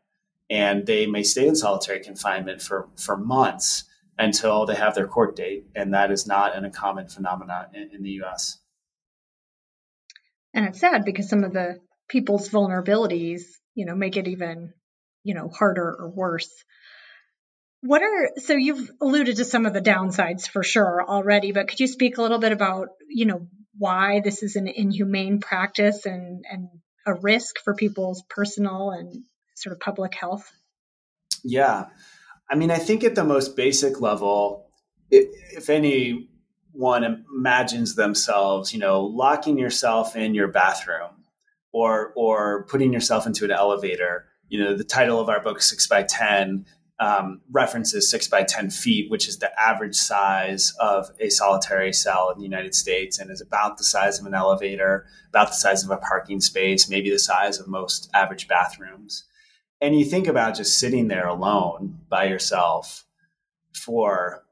[0.48, 3.84] and they may stay in solitary confinement for for months
[4.18, 8.02] until they have their court date, and that is not an uncommon phenomenon in, in
[8.02, 8.58] the U.S.
[10.52, 11.78] And it's sad because some of the
[12.08, 13.42] people's vulnerabilities,
[13.74, 14.72] you know, make it even,
[15.22, 16.50] you know, harder or worse.
[17.80, 21.78] What are so you've alluded to some of the downsides for sure already, but could
[21.78, 26.44] you speak a little bit about, you know, why this is an inhumane practice and
[26.50, 26.68] and
[27.06, 29.22] a risk for people's personal and
[29.54, 30.50] sort of public health?
[31.44, 31.86] Yeah.
[32.50, 34.66] I mean, I think at the most basic level,
[35.10, 41.24] if anyone imagines themselves, you know, locking yourself in your bathroom
[41.72, 45.86] or or putting yourself into an elevator, you know, the title of our book, Six
[45.86, 46.66] by Ten,
[47.00, 52.30] um, references six by 10 feet, which is the average size of a solitary cell
[52.30, 55.84] in the United States and is about the size of an elevator, about the size
[55.84, 59.24] of a parking space, maybe the size of most average bathrooms.
[59.80, 63.04] And you think about just sitting there alone by yourself
[63.72, 64.44] for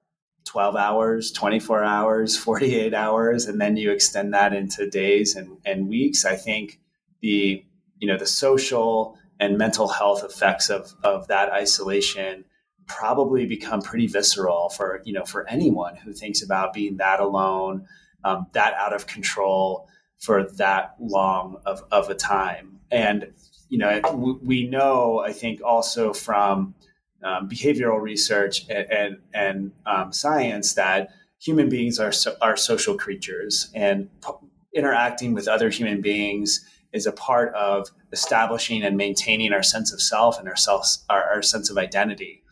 [0.45, 5.89] 12 hours, 24 hours, 48 hours, and then you extend that into days and, and
[5.89, 6.25] weeks.
[6.25, 6.81] I think
[7.21, 7.65] the,
[7.99, 12.45] you know, the social and mental health effects of, of that isolation
[12.87, 17.87] probably become pretty visceral for you know for anyone who thinks about being that alone
[18.25, 23.27] um, that out of control for that long of, of a time and
[23.69, 26.75] you know we know i think also from
[27.25, 32.97] um, behavioral research and and, and um, science that human beings are so, are social
[32.97, 34.33] creatures and p-
[34.75, 40.01] interacting with other human beings is a part of establishing and maintaining our sense of
[40.01, 42.43] self and our self our, our sense of identity.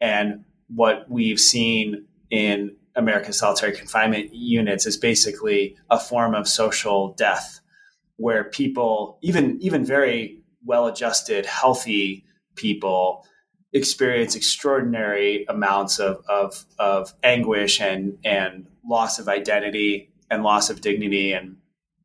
[0.00, 7.14] And what we've seen in American solitary confinement units is basically a form of social
[7.14, 7.60] death,
[8.16, 12.24] where people, even even very well-adjusted, healthy
[12.54, 13.24] people,
[13.72, 20.80] experience extraordinary amounts of, of, of anguish and and loss of identity and loss of
[20.80, 21.56] dignity and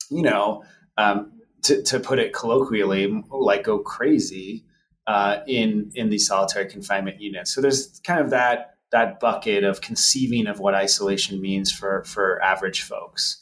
[0.10, 0.64] you know
[0.98, 1.32] um,
[1.64, 4.66] to, to put it colloquially, like go crazy
[5.08, 7.54] uh, in in these solitary confinement units.
[7.54, 12.42] So there's kind of that that bucket of conceiving of what isolation means for for
[12.42, 13.42] average folks.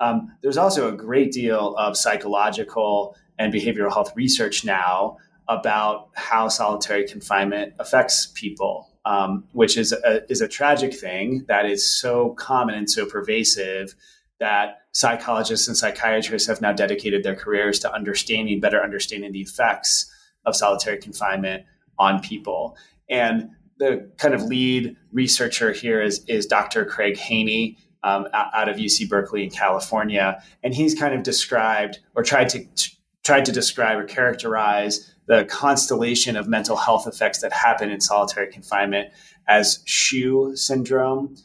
[0.00, 5.16] Um, there's also a great deal of psychological and behavioral health research now
[5.48, 11.64] about how solitary confinement affects people, um, which is a, is a tragic thing that
[11.64, 13.94] is so common and so pervasive
[14.38, 20.12] that psychologists and psychiatrists have now dedicated their careers to understanding, better understanding the effects
[20.44, 21.64] of solitary confinement
[21.98, 22.76] on people.
[23.08, 26.84] And the kind of lead researcher here is, is Dr.
[26.84, 30.42] Craig Haney um, out of UC Berkeley in California.
[30.62, 32.90] And he's kind of described or tried to, to
[33.30, 38.50] tried to describe or characterize the constellation of mental health effects that happen in solitary
[38.50, 39.08] confinement
[39.46, 41.36] as SHU syndrome.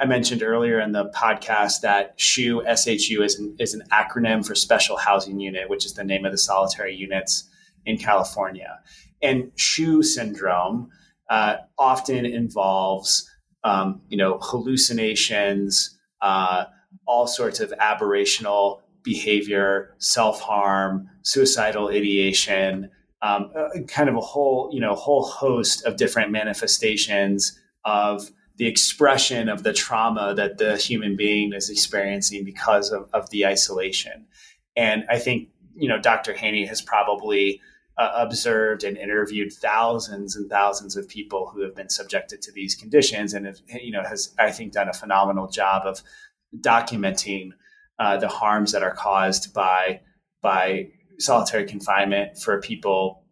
[0.00, 4.56] I mentioned earlier in the podcast that SHU, SHU is an, is an acronym for
[4.56, 7.48] Special Housing Unit, which is the name of the solitary units
[7.86, 8.80] in California.
[9.22, 10.90] And SHU syndrome
[11.30, 13.30] uh, often involves,
[13.62, 16.64] um, you know, hallucinations, uh,
[17.06, 22.90] all sorts of aberrational behavior, self harm, suicidal ideation,
[23.22, 28.66] um, uh, kind of a whole, you know, whole host of different manifestations of the
[28.66, 34.26] expression of the trauma that the human being is experiencing because of, of the isolation.
[34.76, 36.34] And I think, you know, Dr.
[36.34, 37.62] Haney has probably
[37.96, 42.74] uh, observed and interviewed thousands and thousands of people who have been subjected to these
[42.74, 46.02] conditions and, have, you know, has, I think, done a phenomenal job of
[46.60, 47.52] documenting
[47.98, 50.00] uh, the harms that are caused by,
[50.42, 50.88] by
[51.18, 53.24] solitary confinement for people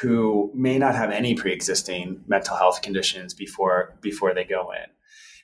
[0.00, 4.88] who may not have any pre-existing mental health conditions before before they go in.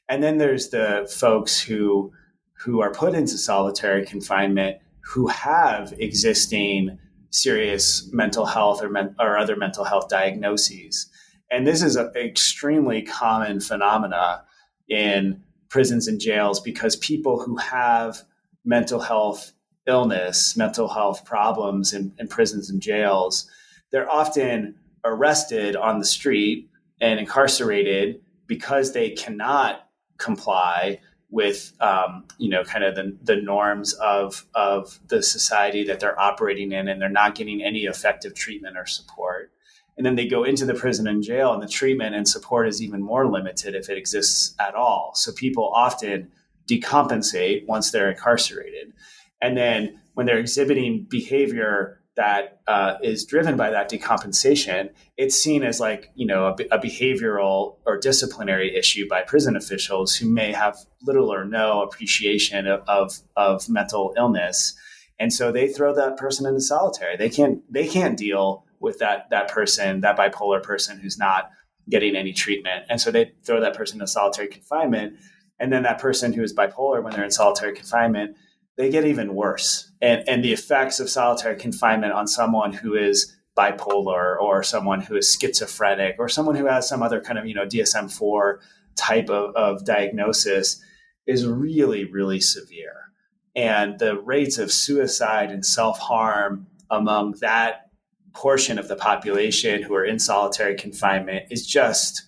[0.08, 2.12] And then there's the folks who
[2.60, 6.98] who are put into solitary confinement who have existing
[7.30, 11.10] serious mental health or, men, or other mental health diagnoses.
[11.50, 14.44] And this is an extremely common phenomena
[14.88, 18.22] in prisons and jails because people who have
[18.66, 19.52] mental health
[19.86, 23.48] illness, mental health problems in, in prisons and jails,
[23.90, 26.68] they're often arrested on the street
[27.00, 29.88] and incarcerated because they cannot
[30.18, 30.98] comply
[31.30, 36.18] with um, you know kind of the, the norms of of the society that they're
[36.18, 39.52] operating in and they're not getting any effective treatment or support.
[39.96, 42.82] And then they go into the prison and jail and the treatment and support is
[42.82, 45.12] even more limited if it exists at all.
[45.14, 46.30] So people often
[46.68, 48.92] decompensate once they're incarcerated.
[49.40, 55.62] And then when they're exhibiting behavior that uh, is driven by that decompensation, it's seen
[55.62, 60.52] as like you know a, a, behavioral or disciplinary issue by prison officials who may
[60.52, 64.74] have little or no appreciation of, of, of mental illness,
[65.20, 67.16] and so they throw that person into solitary.
[67.16, 71.50] They can't they can't deal with that that person, that bipolar person who's not
[71.90, 75.18] getting any treatment, and so they throw that person into solitary confinement,
[75.58, 78.36] and then that person who is bipolar when they're in solitary confinement
[78.76, 79.90] they get even worse.
[80.00, 85.16] And, and the effects of solitary confinement on someone who is bipolar or someone who
[85.16, 88.60] is schizophrenic or someone who has some other kind of, you know, DSM 4
[88.94, 90.82] type of, of diagnosis
[91.26, 93.12] is really, really severe.
[93.54, 97.90] And the rates of suicide and self harm among that
[98.34, 102.22] portion of the population who are in solitary confinement is just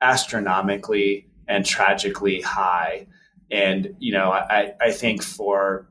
[0.00, 3.06] astronomically and tragically high.
[3.50, 5.88] And you know I, I think for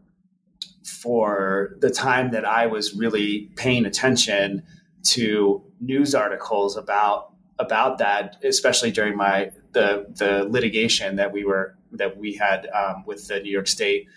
[0.85, 4.63] for the time that I was really paying attention
[5.09, 11.75] to news articles about about that, especially during my the the litigation that we were
[11.91, 14.07] that we had um, with the New York State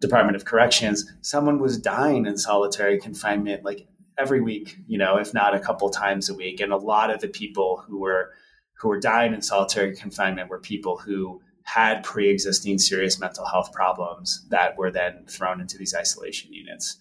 [0.00, 3.86] Department of Corrections, someone was dying in solitary confinement like
[4.18, 7.20] every week, you know, if not a couple times a week, and a lot of
[7.20, 8.32] the people who were
[8.80, 14.46] who were dying in solitary confinement were people who had pre-existing serious mental health problems
[14.48, 16.96] that were then thrown into these isolation units.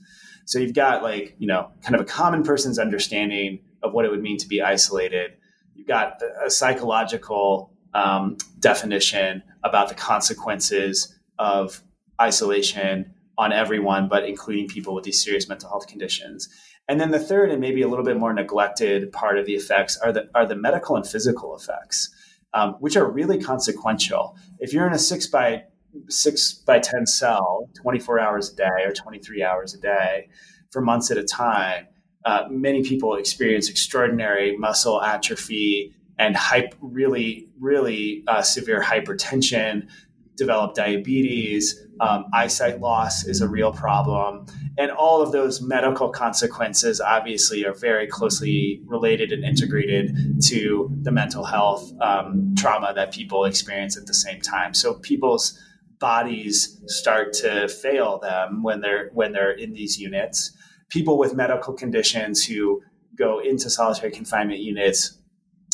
[0.46, 4.12] So you've got like, you know, kind of a common person's understanding of what it
[4.12, 5.32] would mean to be isolated.
[5.74, 11.82] You've got a psychological um, definition about the consequences of
[12.22, 16.50] isolation on everyone, but including people with these serious mental health conditions.
[16.90, 19.98] And then the third and maybe a little bit more neglected part of the effects
[19.98, 22.10] are the are the medical and physical effects
[22.54, 24.38] um, which are really consequential.
[24.60, 25.64] If you're in a six by
[26.08, 30.30] six by 10 cell 24 hours a day or 23 hours a day
[30.72, 31.88] for months at a time,
[32.26, 39.88] uh, many people experience extraordinary muscle atrophy and hype, really, really uh, severe hypertension,
[40.36, 44.46] develop diabetes, um, eyesight loss is a real problem.
[44.80, 51.12] And all of those medical consequences obviously are very closely related and integrated to the
[51.12, 54.74] mental health um, trauma that people experience at the same time.
[54.74, 55.60] So people's
[56.00, 60.52] bodies start to fail them when they're when they're in these units.
[60.88, 62.82] People with medical conditions who
[63.18, 65.20] go into solitary confinement units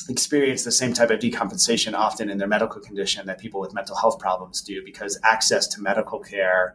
[0.09, 3.95] experience the same type of decompensation often in their medical condition that people with mental
[3.95, 6.73] health problems do because access to medical care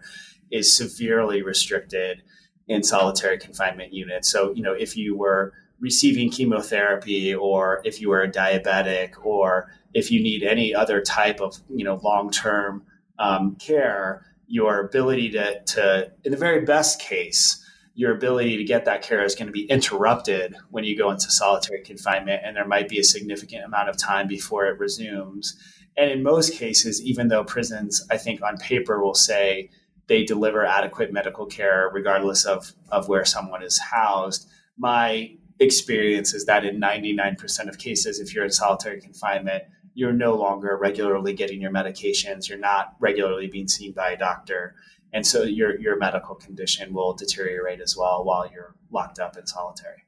[0.50, 2.22] is severely restricted
[2.68, 4.28] in solitary confinement units.
[4.28, 9.72] So, you know, if you were receiving chemotherapy or if you were a diabetic or
[9.94, 12.84] if you need any other type of, you know, long-term
[13.18, 18.84] um, care, your ability to, to, in the very best case, your ability to get
[18.84, 22.66] that care is going to be interrupted when you go into solitary confinement, and there
[22.66, 25.56] might be a significant amount of time before it resumes.
[25.96, 29.70] And in most cases, even though prisons, I think on paper will say
[30.10, 36.46] they deliver adequate medical care regardless of, of where someone is housed, my experience is
[36.46, 39.62] that in 99% of cases, if you're in solitary confinement,
[39.94, 44.74] you're no longer regularly getting your medications, you're not regularly being seen by a doctor.
[45.12, 49.46] And so your your medical condition will deteriorate as well while you're locked up in
[49.46, 50.04] solitary.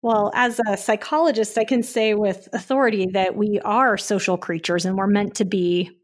[0.00, 4.96] Well, as a psychologist, I can say with authority that we are social creatures and
[4.96, 5.98] we're meant to be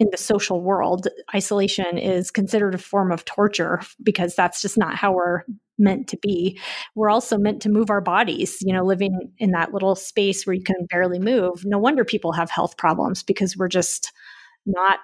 [0.00, 1.06] in the social world.
[1.34, 5.42] Isolation is considered a form of torture because that's just not how we're
[5.78, 6.58] meant to be.
[6.94, 10.54] We're also meant to move our bodies, you know, living in that little space where
[10.54, 11.64] you can barely move.
[11.64, 14.12] No wonder people have health problems because we're just
[14.66, 14.98] not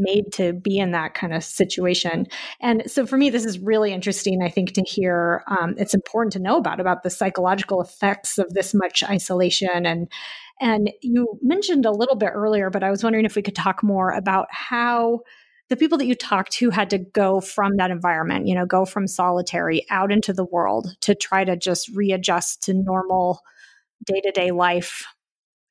[0.00, 2.26] made to be in that kind of situation.
[2.60, 5.44] And so for me, this is really interesting, I think, to hear.
[5.46, 10.08] Um, it's important to know about about the psychological effects of this much isolation and
[10.62, 13.82] and you mentioned a little bit earlier, but I was wondering if we could talk
[13.82, 15.20] more about how
[15.70, 18.84] the people that you talked to had to go from that environment, you know, go
[18.84, 23.40] from solitary out into the world to try to just readjust to normal
[24.04, 25.06] day to day life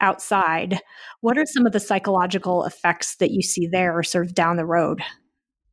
[0.01, 0.79] outside.
[1.21, 4.65] What are some of the psychological effects that you see there sort of down the
[4.65, 5.01] road?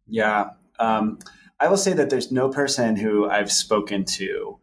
[0.06, 0.50] Yeah.
[0.78, 1.18] Um,
[1.60, 4.58] I will say that there's no person who I've spoken to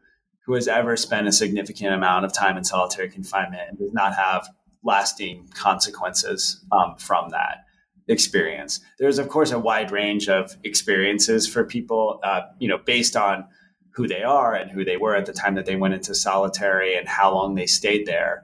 [0.45, 4.13] who has ever spent a significant amount of time in solitary confinement and does not
[4.13, 4.47] have
[4.83, 7.63] lasting consequences um, from that
[8.07, 8.81] experience.
[8.99, 13.45] There's, of course, a wide range of experiences for people, uh, you know, based on
[13.91, 16.95] who they are and who they were at the time that they went into solitary
[16.95, 18.43] and how long they stayed there.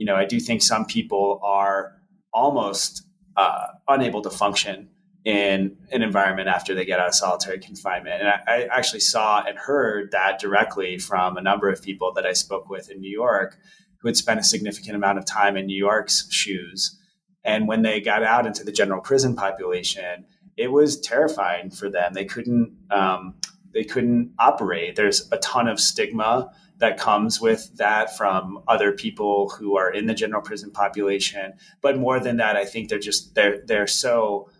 [0.00, 1.92] You know, I do think some people are
[2.32, 3.02] almost
[3.36, 4.88] uh, unable to function
[5.26, 8.22] in an environment after they get out of solitary confinement.
[8.22, 12.24] And I, I, actually saw and heard that directly from a number of people that
[12.24, 13.58] I spoke with in New York
[13.98, 16.96] who had spent a significant amount of time in New York's SHUs.
[17.44, 20.24] And when they got out into the general prison population,
[20.56, 22.14] it was terrifying for them.
[22.14, 23.34] They couldn't um,
[23.74, 24.96] they couldn't operate.
[24.96, 30.06] There's a ton of stigma that comes with that from other people who are in
[30.06, 31.52] the general prison population.
[31.80, 34.50] But more than that, I think they're just they're they're so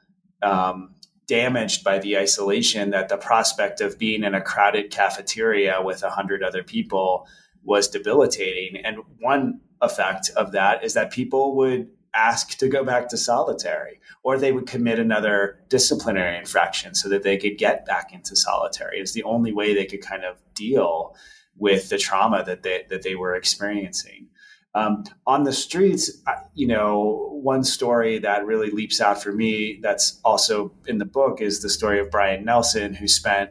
[0.43, 0.95] um,
[1.27, 6.11] damaged by the isolation that the prospect of being in a crowded cafeteria with a
[6.11, 7.27] hundred other people
[7.65, 8.81] was debilitating.
[8.85, 14.01] And one effect of that is that people would ask to go back to solitary
[14.23, 18.99] or they would commit another disciplinary infraction so that they could get back into solitary
[18.99, 21.15] is the only way they could kind of deal
[21.61, 24.27] with the trauma that they that they were experiencing.
[24.75, 26.11] Um, on the streets
[26.55, 31.41] you know one story that really leaps out for me that's also in the book
[31.41, 33.51] is the story of brian nelson who spent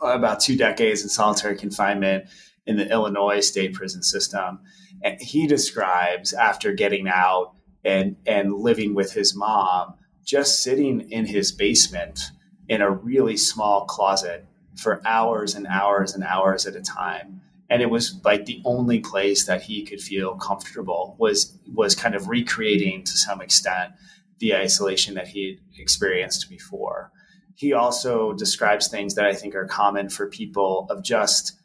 [0.00, 2.26] about two decades in solitary confinement
[2.68, 4.60] in the illinois state prison system.
[5.02, 7.54] And he describes after getting out
[7.84, 12.20] and and living with his mom, just sitting in his basement
[12.68, 14.46] in a really small closet
[14.78, 17.40] for hours and hours and hours at a time.
[17.68, 22.14] And it was like the only place that he could feel comfortable was was kind
[22.14, 23.92] of recreating to some extent
[24.38, 27.10] the isolation that he experienced before.
[27.56, 31.58] He also describes things that i think are common for people of just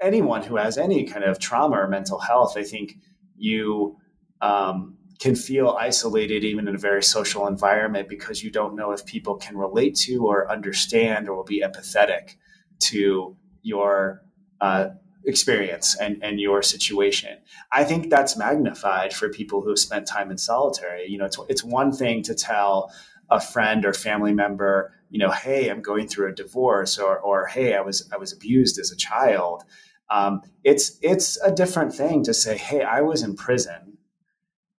[0.00, 2.56] anyone who has any kind of trauma or mental health.
[2.56, 2.96] I think
[3.36, 3.96] you
[4.40, 9.06] um, can feel isolated even in a very social environment because you don't know if
[9.06, 12.36] people can relate to or understand or will be empathetic
[12.80, 14.22] to your
[14.60, 14.88] uh,
[15.24, 17.38] experience and, and your situation.
[17.72, 21.06] I think that's magnified for people who have spent time in solitary.
[21.06, 22.92] You know, it's, it's one thing to tell
[23.30, 27.46] a friend or family member, you know, hey, I'm going through a divorce or, or
[27.46, 29.64] hey, I was, I was abused as a child.
[30.10, 33.93] Um, it's, it's a different thing to say, hey, I was in prison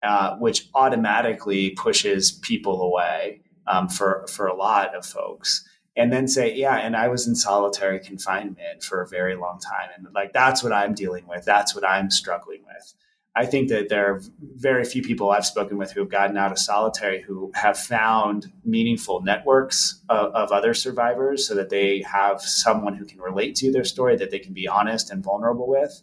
[0.05, 5.67] uh, which automatically pushes people away um, for for a lot of folks.
[5.97, 9.91] And then say, yeah, and I was in solitary confinement for a very long time,
[9.97, 11.45] and like that's what I'm dealing with.
[11.45, 12.95] That's what I'm struggling with.
[13.37, 16.53] I think that there are very few people I've spoken with who have gotten out
[16.53, 22.41] of solitary who have found meaningful networks of, of, other survivors so that they have
[22.41, 26.01] someone who can relate to their story, that they can be honest and vulnerable with.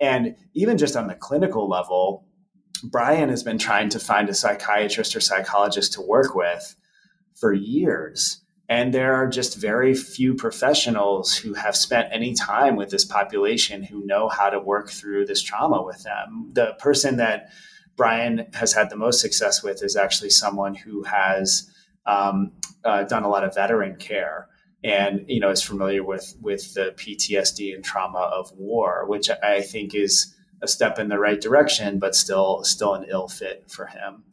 [0.00, 2.24] And even just on the clinical level,
[2.84, 6.76] Brian has been trying to find a psychiatrist or psychologist to work with
[7.34, 8.40] for years.
[8.68, 13.82] And there are just very few professionals who have spent any time with this population
[13.82, 16.50] who know how to work through this trauma with them.
[16.52, 17.50] The person that
[17.96, 21.70] Brian has had the most success with is actually someone who has
[22.06, 22.52] um,
[22.84, 24.48] uh, done a lot of veteran care
[24.82, 29.62] and you know is familiar with with the PTSD and trauma of war, which I
[29.62, 30.33] think is
[30.64, 34.24] a step in the right direction, but still still an ill fit for him.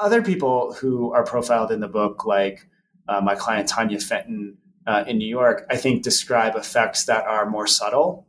[0.00, 2.66] Other people who are profiled in the book, like
[3.08, 4.56] uh, my client Tanya Fenton
[4.86, 8.26] uh, in New York, I think describe effects that are more subtle,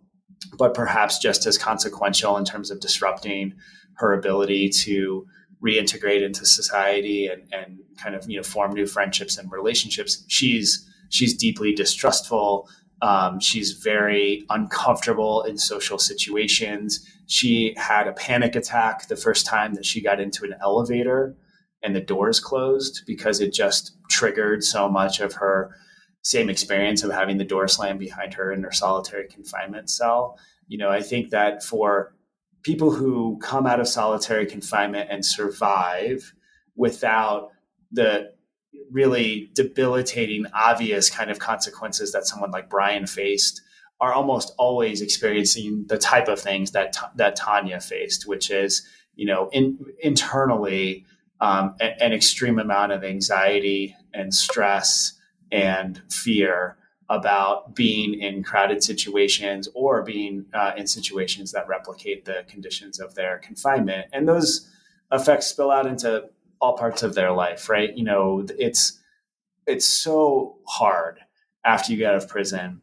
[0.57, 3.53] but perhaps just as consequential in terms of disrupting
[3.93, 5.25] her ability to
[5.63, 10.23] reintegrate into society and, and kind of you know form new friendships and relationships.
[10.27, 12.69] She's she's deeply distrustful.
[13.01, 17.05] Um, she's very uncomfortable in social situations.
[17.29, 21.35] She had a panic attack the first time that she got into an elevator
[21.83, 25.69] and the doors closed because it just triggered so much of her
[26.23, 30.39] same experience of having the door slam behind her in her solitary confinement cell.
[30.67, 32.15] You know, I think that for
[32.63, 36.33] people who come out of solitary confinement and survive
[36.75, 37.51] without
[37.91, 38.31] the
[38.91, 43.61] really debilitating, obvious kind of consequences that someone like Brian faced
[44.01, 49.25] are almost always experiencing the type of things that that Tanya faced, which is you
[49.25, 51.05] know in, internally
[51.41, 55.13] um, a, an extreme amount of anxiety and stress
[55.51, 56.77] and fear
[57.09, 63.15] about being in crowded situations or being uh, in situations that replicate the conditions of
[63.15, 64.69] their confinement, and those
[65.11, 66.29] effects spill out into
[66.61, 67.67] all parts of their life.
[67.67, 67.95] Right?
[67.97, 68.99] You know, it's
[69.67, 71.19] it's so hard
[71.65, 72.81] after you get out of prison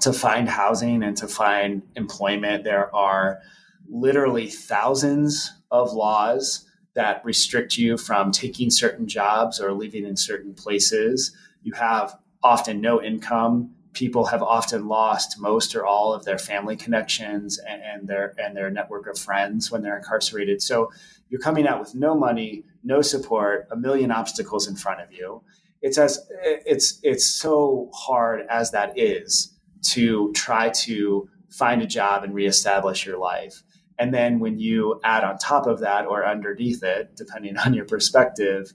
[0.00, 2.64] to find housing and to find employment.
[2.64, 3.40] There are
[3.88, 10.54] literally thousands of laws that restrict you from taking certain jobs or living in certain
[10.54, 11.36] places.
[11.62, 13.70] You have often no income.
[13.92, 18.56] People have often lost most or all of their family connections and, and their and
[18.56, 20.62] their network of friends when they're incarcerated.
[20.62, 20.90] So
[21.28, 25.42] you're coming out with no money, no support, a million obstacles in front of you.
[25.82, 29.55] It's as it's it's so hard as that is
[29.90, 33.62] to try to find a job and reestablish your life.
[33.98, 37.84] And then when you add on top of that or underneath it, depending on your
[37.84, 38.72] perspective,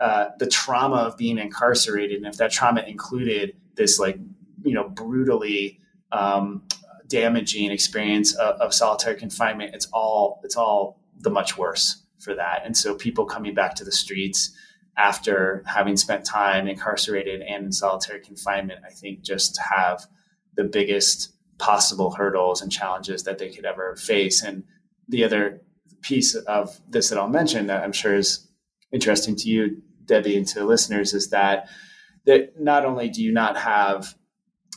[0.00, 4.18] uh, the trauma of being incarcerated, and if that trauma included this like
[4.62, 5.80] you know brutally
[6.12, 6.62] um,
[7.08, 12.62] damaging experience of, of solitary confinement, it's all it's all the much worse for that.
[12.64, 14.52] And so people coming back to the streets
[14.96, 20.06] after having spent time incarcerated and in solitary confinement, I think just have
[20.58, 24.42] the biggest possible hurdles and challenges that they could ever face.
[24.42, 24.64] And
[25.08, 25.62] the other
[26.02, 28.46] piece of this that I'll mention that I'm sure is
[28.92, 31.68] interesting to you, Debbie, and to listeners is that
[32.26, 34.14] that not only do you not have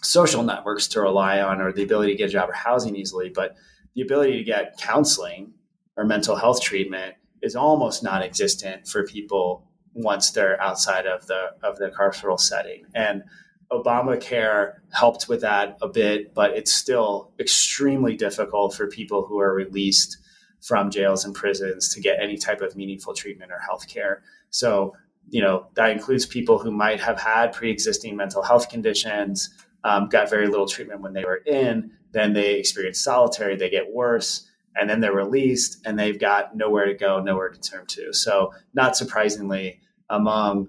[0.04, 3.30] social networks to rely on or the ability to get a job or housing easily,
[3.30, 3.56] but
[3.96, 5.54] the ability to get counseling
[5.98, 11.78] or mental health treatment is almost non-existent for people once they're outside of the of
[11.78, 12.86] the carceral setting.
[12.94, 13.24] And
[13.72, 19.54] Obamacare helped with that a bit, but it's still extremely difficult for people who are
[19.54, 20.18] released
[20.62, 24.22] from jails and prisons to get any type of meaningful treatment or health care.
[24.50, 24.96] So,
[25.30, 29.50] you know, that includes people who might have had pre existing mental health conditions,
[29.84, 33.92] um, got very little treatment when they were in, then they experience solitary, they get
[33.92, 38.14] worse, and then they're released and they've got nowhere to go, nowhere to turn to.
[38.14, 40.68] So, not surprisingly, among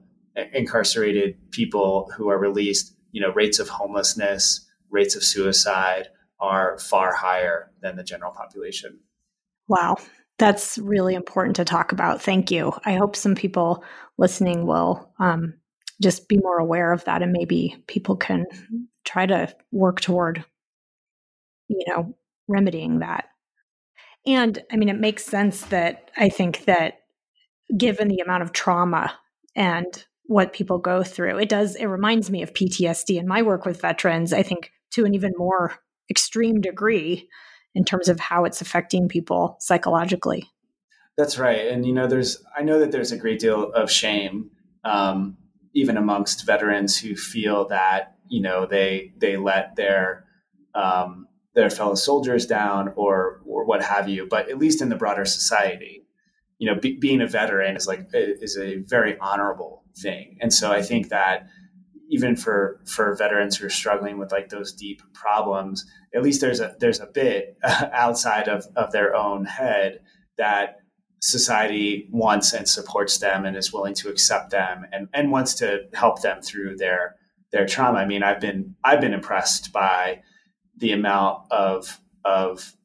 [0.53, 6.09] incarcerated people who are released, you know, rates of homelessness, rates of suicide
[6.41, 8.99] are far higher than the general population.
[9.69, 9.97] Wow.
[10.39, 12.21] That's really important to talk about.
[12.21, 12.73] Thank you.
[12.85, 13.85] I hope some people
[14.19, 15.55] listening will um,
[16.03, 18.47] just be more aware of that and maybe people can
[19.05, 20.45] try to work toward,
[21.69, 22.15] you know,
[22.49, 23.27] remedying that.
[24.27, 27.01] And I mean, it makes sense that I think that
[27.77, 29.13] given the amount of trauma
[29.55, 31.39] and what people go through.
[31.39, 35.05] It does, it reminds me of PTSD in my work with veterans, I think to
[35.05, 35.75] an even more
[36.11, 37.29] extreme degree
[37.75, 40.51] in terms of how it's affecting people psychologically.
[41.17, 41.69] That's right.
[41.69, 44.51] And, you know, there's, I know that there's a great deal of shame,
[44.85, 45.37] um,
[45.75, 50.25] even amongst veterans who feel that, you know, they, they let their,
[50.75, 54.27] um, their fellow soldiers down or, or what have you.
[54.29, 56.07] But at least in the broader society,
[56.63, 60.39] you know, be, being a veteran is like, is a very honorable thing.
[60.41, 61.49] And so I think that
[62.09, 65.85] even for for veterans who are struggling with like those deep problems,
[66.15, 70.03] at least there's a there's a bit outside of of their own head
[70.39, 70.77] that
[71.19, 75.81] society wants and supports them and is willing to accept them and and wants to
[75.95, 77.17] help them through their
[77.51, 77.99] their trauma.
[77.99, 80.23] I mean, I've been I've been impressed by
[80.77, 82.77] the amount of of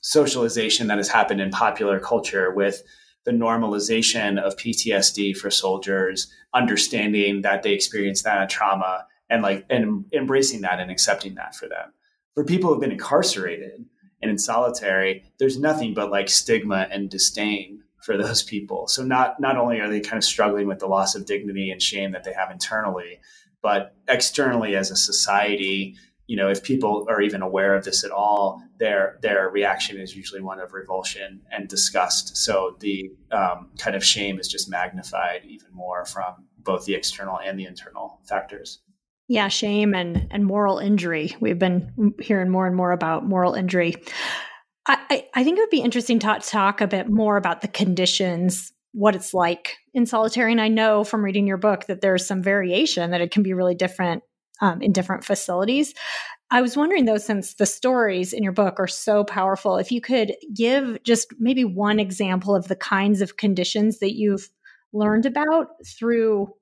[0.00, 2.82] socialization that has happened in popular culture with
[3.24, 10.04] the normalization of PTSD for soldiers, understanding that they experienced that trauma and like and
[10.12, 11.92] embracing that and accepting that for them.
[12.34, 13.84] For people who've been incarcerated
[14.22, 18.86] and in solitary, there's nothing but like stigma and disdain for those people.
[18.88, 21.80] So not not only are they kind of struggling with the loss of dignity and
[21.80, 23.20] shame that they have internally,
[23.62, 25.96] but externally as a society,
[26.30, 30.14] you know, if people are even aware of this at all, their their reaction is
[30.14, 32.36] usually one of revulsion and disgust.
[32.36, 37.40] So the um, kind of shame is just magnified even more from both the external
[37.40, 38.78] and the internal factors.
[39.26, 41.34] Yeah, shame and and moral injury.
[41.40, 43.96] We've been hearing more and more about moral injury.
[44.86, 48.72] I, I think it would be interesting to talk a bit more about the conditions,
[48.92, 50.52] what it's like in solitary.
[50.52, 53.52] And I know from reading your book that there's some variation that it can be
[53.52, 54.22] really different
[54.60, 55.94] um, in different facilities.
[56.50, 60.00] I was wondering though, since the stories in your book are so powerful, if you
[60.00, 64.50] could give just maybe one example of the kinds of conditions that you've
[64.92, 66.52] learned about through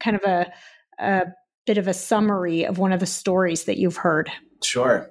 [0.00, 0.52] kind of a,
[0.98, 1.26] a
[1.66, 4.30] bit of a summary of one of the stories that you've heard.
[4.62, 5.10] Sure.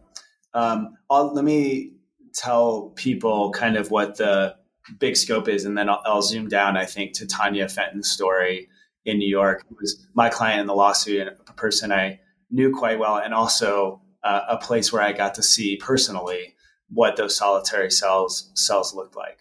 [0.53, 1.93] Um, let me
[2.33, 4.55] tell people kind of what the
[4.99, 8.69] big scope is, and then I'll, I'll zoom down, I think, to Tanya Fenton's story
[9.05, 12.75] in New York, who was my client in the lawsuit and a person I knew
[12.75, 16.55] quite well, and also uh, a place where I got to see personally
[16.89, 19.37] what those solitary cells cells looked like.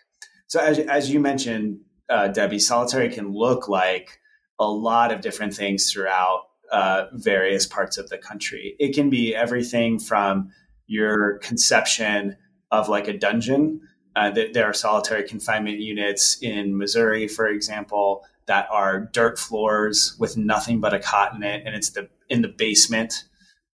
[0.46, 4.20] So, as, as you mentioned, uh, Debbie, solitary can look like
[4.58, 8.76] a lot of different things throughout uh, various parts of the country.
[8.78, 10.50] It can be everything from
[10.86, 12.36] your conception
[12.70, 13.80] of like a dungeon.
[14.16, 20.36] Uh, there are solitary confinement units in Missouri, for example, that are dirt floors with
[20.36, 23.24] nothing but a cot in it, and it's the in the basement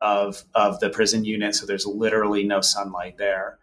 [0.01, 3.59] of of the prison unit, so there's literally no sunlight there.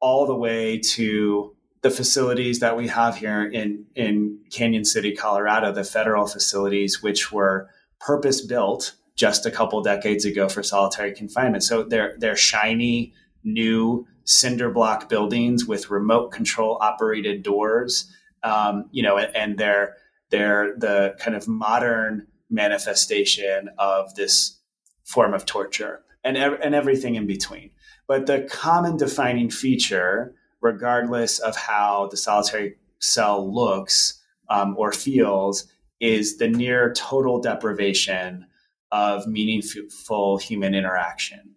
[0.00, 5.72] All the way to the facilities that we have here in in Cañon City, Colorado,
[5.72, 7.68] the federal facilities, which were
[8.00, 11.62] purpose built just a couple decades ago for solitary confinement.
[11.62, 18.12] So they're they're shiny, new cinder block buildings with remote control operated doors.
[18.42, 19.96] Um, you know, and they're
[20.36, 24.60] they're the kind of modern manifestation of this
[25.04, 27.70] form of torture and, and everything in between.
[28.06, 35.66] But the common defining feature, regardless of how the solitary cell looks um, or feels,
[36.00, 38.46] is the near total deprivation
[38.92, 41.54] of meaningful human interaction.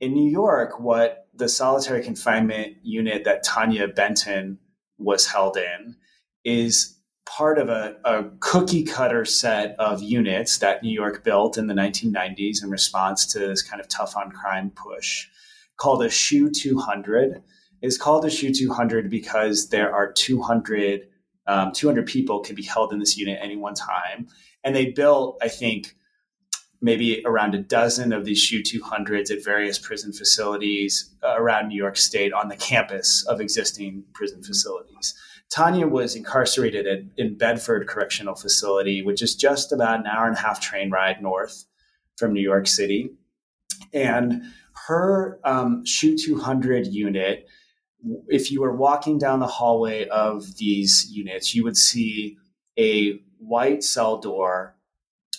[0.00, 4.58] In New York, what the solitary confinement unit that Tanya Benton
[4.98, 5.94] was held in
[6.44, 6.96] is
[7.36, 11.74] part of a, a, cookie cutter set of units that New York built in the
[11.74, 15.28] 1990s in response to this kind of tough on crime push
[15.76, 17.40] called a SHU 200.
[17.82, 21.02] It's called a SHU 200 because there are 200,
[21.46, 24.26] um, 200 people can be held in this unit any one time.
[24.64, 25.94] And they built, I think,
[26.82, 31.76] maybe around a dozen of these SHU 200s at various prison facilities uh, around New
[31.76, 35.14] York State on the campus of existing prison facilities.
[35.50, 40.36] Tanya was incarcerated at, in Bedford Correctional Facility, which is just about an hour and
[40.36, 41.66] a half train ride north
[42.16, 43.10] from New York City.
[43.92, 44.44] And
[44.86, 47.46] her um, SHU 200 unit,
[48.28, 52.38] if you were walking down the hallway of these units, you would see
[52.78, 54.76] a white cell door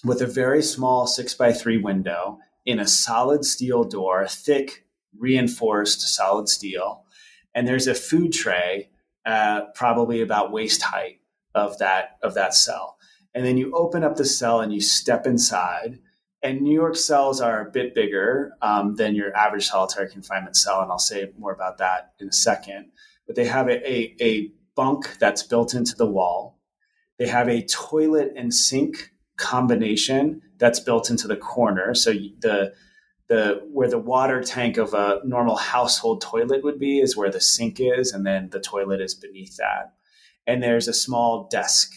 [0.04, 4.86] with a very small six by three window in a solid steel door, thick,
[5.18, 7.06] reinforced solid steel.
[7.54, 8.90] And there's a food tray
[9.26, 11.20] uh, probably about waist height
[11.54, 12.98] of that of that cell.
[13.34, 16.00] And then you open up the cell and you step inside.
[16.44, 20.82] And New York cells are a bit bigger um, than your average solitary confinement cell,
[20.82, 22.92] and I'll say more about that in a second.
[23.28, 26.60] But they have a, a, a bunk that's built into the wall.
[27.20, 29.11] They have a toilet and sink
[29.42, 31.94] combination that's built into the corner.
[31.96, 32.74] So the
[33.28, 37.42] the where the water tank of a normal household toilet would be is where the
[37.42, 39.94] sink is, and then the toilet is beneath that.
[40.46, 41.92] And there's a small desk.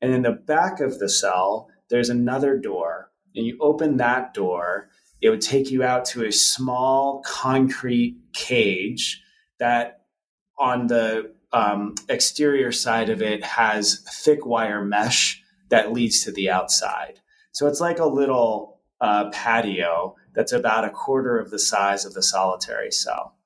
[0.00, 3.10] And in the back of the cell, there's another door.
[3.34, 4.90] And you open that door,
[5.22, 9.22] it would take you out to a small concrete cage
[9.58, 10.02] that
[10.58, 16.50] on the um, exterior side of it has thick wire mesh that leads to the
[16.50, 17.20] outside.
[17.52, 22.14] So it's like a little uh, patio that's about a quarter of the size of
[22.14, 23.36] the solitary cell.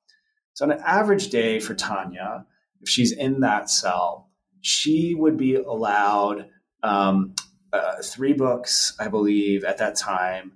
[0.53, 2.45] So, on an average day for Tanya,
[2.81, 4.29] if she's in that cell,
[4.61, 6.49] she would be allowed
[6.83, 7.35] um,
[7.71, 10.53] uh, three books, I believe, at that time,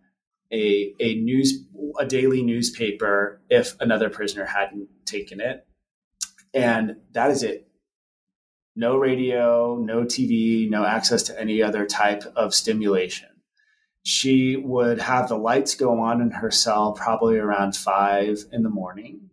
[0.51, 1.63] a, a news
[1.97, 5.65] a daily newspaper if another prisoner hadn't taken it,
[6.53, 7.64] and that is it.
[8.75, 13.29] No radio, no TV, no access to any other type of stimulation
[14.05, 18.69] she would have the lights go on in her cell probably around five in the
[18.69, 19.31] morning.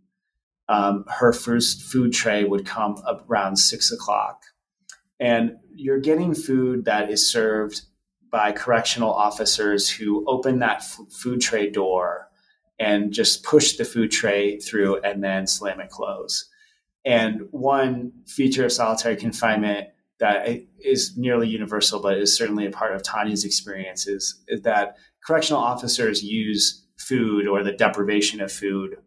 [0.66, 2.96] Um, her first food tray would come
[3.28, 4.44] around six o'clock.
[5.20, 7.82] And you're getting food that is served
[8.30, 12.28] by correctional officers who open that f- food tray door
[12.78, 16.48] and just push the food tray through and then slam it close.
[17.04, 19.88] And one feature of solitary confinement
[20.20, 20.48] that
[20.78, 24.96] is nearly universal, but is certainly a part of Tanya's experience is, is that
[25.26, 28.98] correctional officers use food or the deprivation of food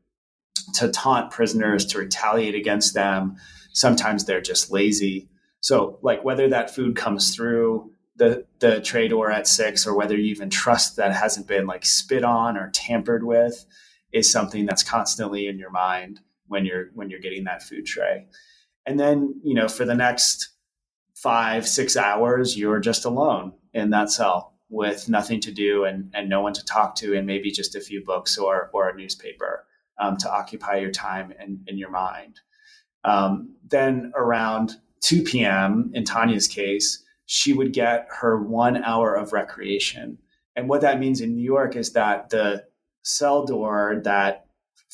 [0.73, 3.37] to taunt prisoners, to retaliate against them.
[3.71, 5.29] Sometimes they're just lazy.
[5.61, 10.17] So, like whether that food comes through the the tray door at six, or whether
[10.17, 13.65] you even trust that hasn't been like spit on or tampered with,
[14.11, 18.27] is something that's constantly in your mind when you're when you're getting that food tray.
[18.85, 20.49] And then, you know, for the next
[21.15, 26.29] five, six hours, you're just alone in that cell with nothing to do and, and
[26.29, 29.65] no one to talk to, and maybe just a few books or, or a newspaper
[29.99, 32.39] um, to occupy your time and, your mind.
[33.03, 39.33] Um, then around 2 p.m., in Tanya's case, she would get her one hour of
[39.33, 40.17] recreation.
[40.55, 42.65] And what that means in New York is that the
[43.03, 44.44] cell door that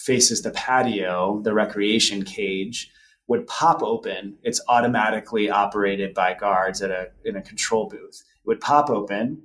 [0.05, 2.91] faces the patio, the recreation cage,
[3.27, 4.37] would pop open.
[4.43, 8.21] It's automatically operated by guards at a in a control booth.
[8.21, 9.43] It would pop open,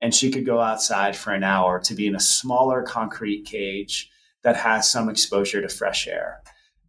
[0.00, 4.10] and she could go outside for an hour to be in a smaller concrete cage
[4.42, 6.42] that has some exposure to fresh air.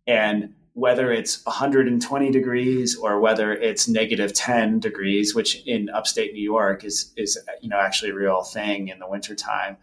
[0.07, 6.43] And whether it's 120 degrees or whether it's negative 10 degrees, which in upstate New
[6.43, 9.77] York is is you know actually a real thing in the wintertime,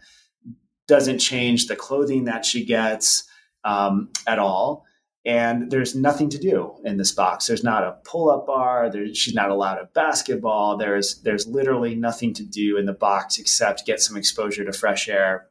[0.89, 3.29] doesn't change the clothing that she gets
[3.65, 4.85] um, at all.
[5.25, 7.49] And there's nothing to do in this box.
[7.49, 8.89] There's not a pull-up bar.
[8.89, 10.77] There, she's not allowed a basketball.
[10.77, 15.09] There's there's literally nothing to do in the box except get some exposure to fresh
[15.09, 15.49] air.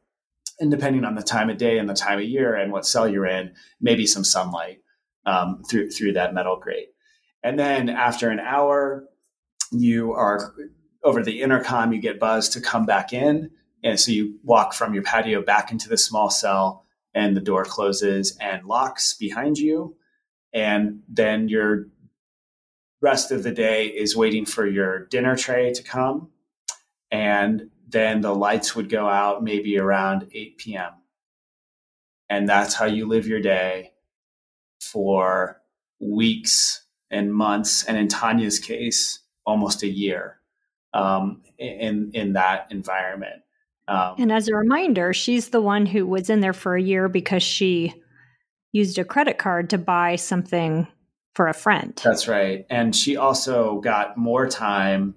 [0.58, 3.06] And depending on the time of day and the time of year and what cell
[3.06, 4.80] you're in, maybe some sunlight
[5.26, 6.88] um, through through that metal grate.
[7.42, 9.04] And then after an hour,
[9.70, 10.54] you are
[11.04, 11.92] over the intercom.
[11.92, 13.50] You get buzzed to come back in,
[13.86, 16.84] and so you walk from your patio back into the small cell,
[17.14, 19.96] and the door closes and locks behind you.
[20.52, 21.86] And then your
[23.00, 26.30] rest of the day is waiting for your dinner tray to come,
[27.12, 30.92] and then the lights would go out maybe around 8 p.m.
[32.28, 33.92] And that's how you live your day
[34.80, 35.62] for
[36.00, 40.40] weeks and months, and in Tanya's case, almost a year
[40.92, 43.42] um, in in that environment.
[43.88, 47.08] Um, and as a reminder, she's the one who was in there for a year
[47.08, 47.94] because she
[48.72, 50.86] used a credit card to buy something
[51.34, 52.00] for a friend.
[52.02, 55.14] That's right, and she also got more time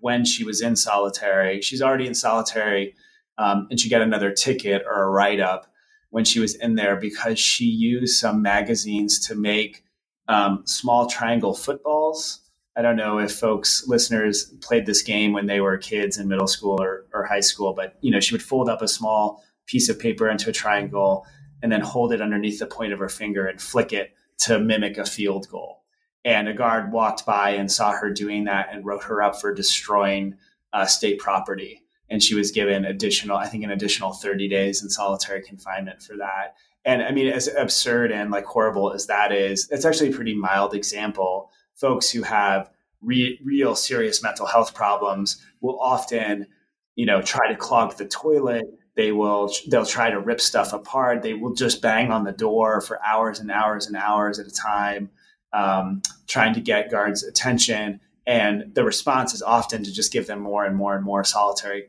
[0.00, 1.62] when she was in solitary.
[1.62, 2.94] She's already in solitary,
[3.38, 5.66] um, and she got another ticket or a write up
[6.10, 9.82] when she was in there because she used some magazines to make
[10.28, 12.41] um, small triangle footballs.
[12.76, 16.46] I don't know if folks, listeners, played this game when they were kids in middle
[16.46, 19.88] school or, or high school, but you know, she would fold up a small piece
[19.88, 21.26] of paper into a triangle
[21.62, 24.96] and then hold it underneath the point of her finger and flick it to mimic
[24.98, 25.82] a field goal.
[26.24, 29.52] And a guard walked by and saw her doing that and wrote her up for
[29.52, 30.36] destroying
[30.72, 34.90] uh, state property and she was given additional, I think, an additional 30 days in
[34.90, 36.56] solitary confinement for that.
[36.84, 40.34] And I mean, as absurd and like horrible as that is, it's actually a pretty
[40.34, 41.50] mild example.
[41.74, 42.70] Folks who have
[43.00, 46.46] re- real serious mental health problems will often,
[46.94, 48.64] you know, try to clog the toilet.
[48.94, 51.22] They will, they'll try to rip stuff apart.
[51.22, 54.50] They will just bang on the door for hours and hours and hours at a
[54.50, 55.10] time,
[55.52, 58.00] um, trying to get guards' attention.
[58.26, 61.88] And the response is often to just give them more and more and more solitary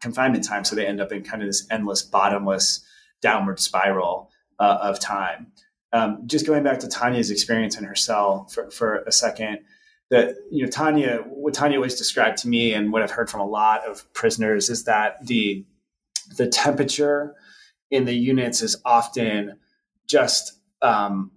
[0.00, 0.64] confinement time.
[0.64, 2.84] So they end up in kind of this endless, bottomless
[3.22, 5.52] downward spiral uh, of time.
[5.92, 9.58] Um, just going back to Tanya's experience in her cell for, for a second,
[10.10, 13.40] that you know Tanya, what Tanya always described to me, and what I've heard from
[13.40, 15.64] a lot of prisoners is that the
[16.36, 17.34] the temperature
[17.90, 19.58] in the units is often
[20.06, 21.30] just um,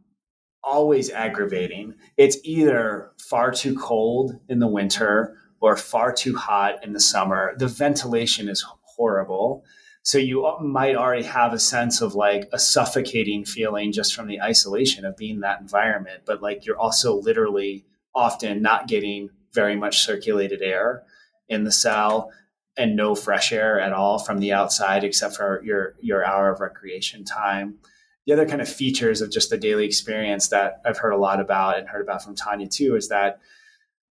[0.64, 1.94] always aggravating.
[2.18, 7.54] It's either far too cold in the winter or far too hot in the summer.
[7.58, 9.64] The ventilation is horrible.
[10.06, 14.40] So you might already have a sense of like a suffocating feeling just from the
[14.40, 16.22] isolation of being in that environment.
[16.28, 21.02] But like you're also literally often not getting very much circulated air
[21.50, 22.32] in the cell
[22.78, 26.60] and no fresh air at all from the outside except for your your hour of
[26.60, 27.80] recreation time.
[28.28, 31.40] The other kind of features of just the daily experience that I've heard a lot
[31.40, 33.40] about and heard about from Tanya too is that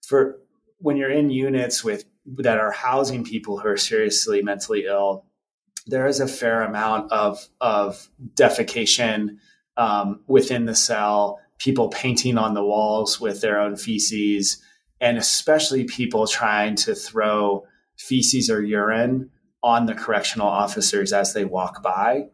[0.03, 0.39] for
[0.79, 5.25] when you're in units with that are housing people who are seriously mentally ill,
[5.87, 9.37] there is a fair amount of of defecation
[9.77, 11.39] um, within the cell.
[11.59, 14.61] People painting on the walls with their own feces,
[14.99, 17.65] and especially people trying to throw
[17.97, 19.29] feces or urine
[19.61, 22.25] on the correctional officers as they walk by.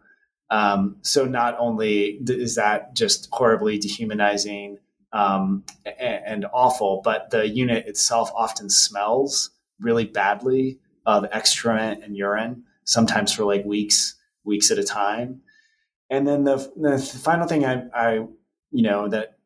[0.50, 4.80] Um, so not only is that just horribly dehumanizing
[5.14, 12.18] um, and, and, awful, but the unit itself often smells really badly of excrement and
[12.18, 15.42] urine, sometimes for like weeks, weeks at a time.
[16.10, 18.14] And then the, the final thing I, I,
[18.72, 19.38] you know, that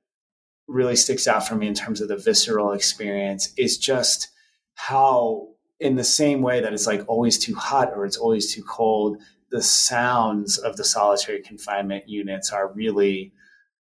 [0.68, 4.30] really sticks out for me in terms of the visceral experience is just
[4.76, 5.50] how,
[5.82, 9.18] in the same way that it's like always too hot or it's always too cold,
[9.52, 13.34] the sounds of the solitary confinement units are really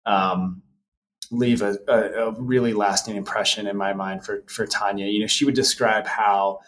[0.07, 0.63] um,
[1.31, 5.05] leave a, a, a, really lasting impression in my mind for for Tanya.
[5.07, 6.61] You know, she would describe how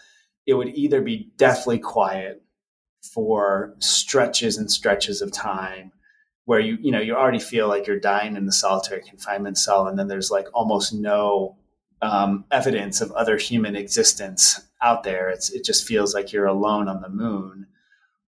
[0.46, 2.42] it would either be deathly quiet
[3.02, 5.92] for stretches and stretches of time
[6.44, 9.86] where you you know you already feel like you're dying in the solitary confinement cell
[9.86, 11.56] and then there's like almost no
[12.02, 15.30] um, evidence of other human existence out there.
[15.30, 17.66] It's it just feels like you're alone on the moon.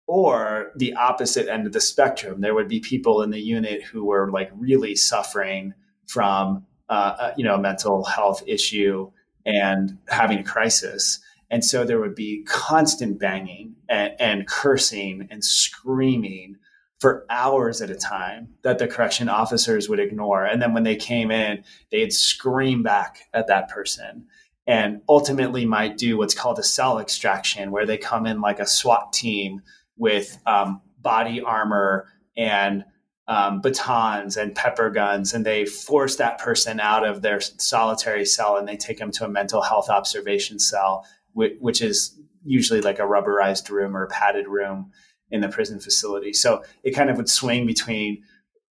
[0.07, 2.41] Or the opposite end of the spectrum.
[2.41, 5.75] There would be people in the unit who were like really suffering
[6.07, 9.11] from uh, you know a mental health issue
[9.45, 11.21] and having a crisis
[11.55, 16.57] And so there would be constant banging and, and cursing and screaming
[16.99, 20.45] for hours at a time that the correction officers would ignore.
[20.45, 24.27] And then when they came in, they'd scream back at that person.
[24.67, 28.67] And ultimately might do what's called a cell extraction, where they come in like a
[28.67, 29.63] SWAT team
[29.97, 32.85] with um, body armor and
[33.29, 38.57] um, batons and pepper guns, and they force that person out of their solitary cell
[38.57, 43.03] and they take them to a mental health observation cell, which, is usually like a
[43.03, 44.93] rubberized room or a padded room
[45.31, 46.33] in the prison facility.
[46.33, 48.23] So it kind of would swing between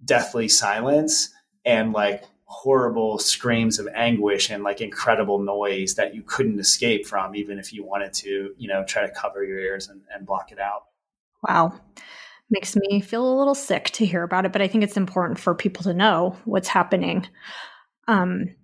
[0.03, 1.29] deathly silence
[1.65, 7.35] and like horrible screams of anguish and like incredible noise that you couldn't escape from,
[7.35, 10.51] even if you wanted to, you know, try to cover your ears and, and block
[10.51, 10.83] it out.
[11.47, 11.79] Wow
[12.53, 15.39] makes me feel a little sick to hear about it, but I think it's important
[15.39, 17.27] for people to know what's happening.
[18.07, 18.55] Um,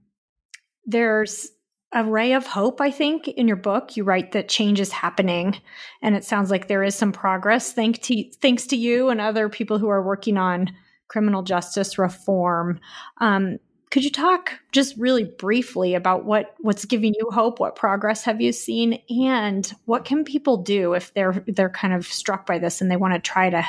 [0.85, 1.49] there's
[1.91, 3.97] a ray of hope, I think, in your book.
[3.97, 5.59] You write that change is happening,
[6.01, 9.49] and it sounds like there is some progress thanks to, thanks to you and other
[9.49, 10.71] people who are working on
[11.07, 12.79] criminal justice reform.
[13.19, 13.57] Um,
[13.91, 17.59] could you talk just really briefly about what what's giving you hope?
[17.59, 22.05] What progress have you seen, and what can people do if they're they're kind of
[22.05, 23.67] struck by this and they want to try to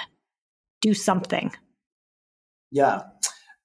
[0.82, 1.50] do something?
[2.70, 3.00] Yeah.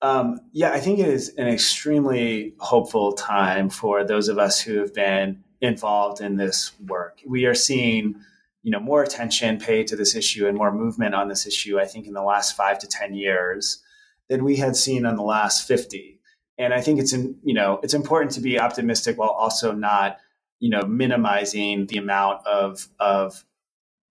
[0.05, 4.77] Um, yeah, I think it is an extremely hopeful time for those of us who
[4.77, 7.21] have been involved in this work.
[7.25, 8.15] We are seeing,
[8.61, 11.79] you know, more attention paid to this issue and more movement on this issue.
[11.79, 13.81] I think in the last five to ten years
[14.29, 16.15] than we had seen in the last fifty
[16.57, 20.17] and I think it's in, you know it's important to be optimistic while also not
[20.59, 23.43] you know minimizing the amount of of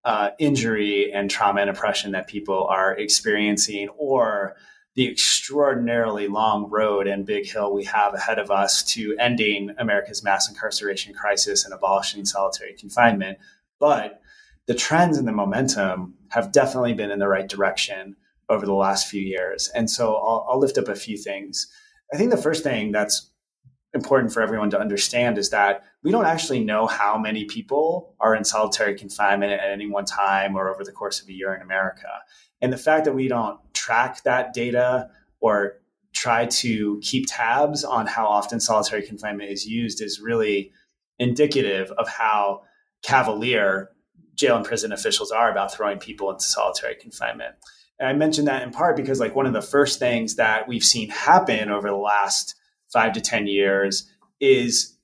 [0.03, 4.55] uh, injury and trauma and oppression that people are experiencing or
[4.95, 10.23] the extraordinarily long road and big hill we have ahead of us to ending America's
[10.23, 13.37] mass incarceration crisis and abolishing solitary confinement.
[13.79, 14.21] But
[14.67, 18.15] the trends and the momentum have definitely been in the right direction
[18.49, 19.69] over the last few years.
[19.75, 21.67] And so I'll, I'll lift up a few things.
[22.13, 23.31] I think the first thing that's
[23.95, 28.35] important for everyone to understand is that we don't actually know how many people are
[28.35, 31.61] in solitary confinement at any one time or over the course of a year in
[31.61, 32.09] America.
[32.61, 35.81] And the fact that we don't track that data or
[36.13, 40.71] try to keep tabs on how often solitary confinement is used is really
[41.17, 42.61] indicative of how
[43.01, 43.89] cavalier
[44.35, 47.55] jail and prison officials are about throwing people into solitary confinement.
[47.99, 50.83] And I mentioned that in part because like one of the first things that we've
[50.83, 52.55] seen happen over the last
[52.95, 54.97] five to 10 years is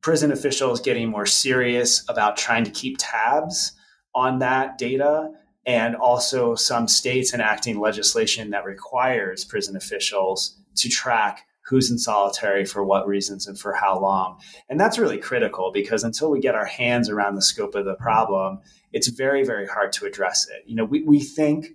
[0.00, 3.72] prison officials getting more serious about trying to keep tabs
[4.16, 5.30] on that data
[5.64, 12.64] and also some states enacting legislation that requires prison officials to track who's in solitary
[12.64, 14.38] for what reasons and for how long.
[14.68, 17.94] And that's really critical because until we get our hands around the scope of the
[17.94, 18.58] problem,
[18.92, 20.62] it's very, very hard to address it.
[20.66, 21.68] You know, we, we think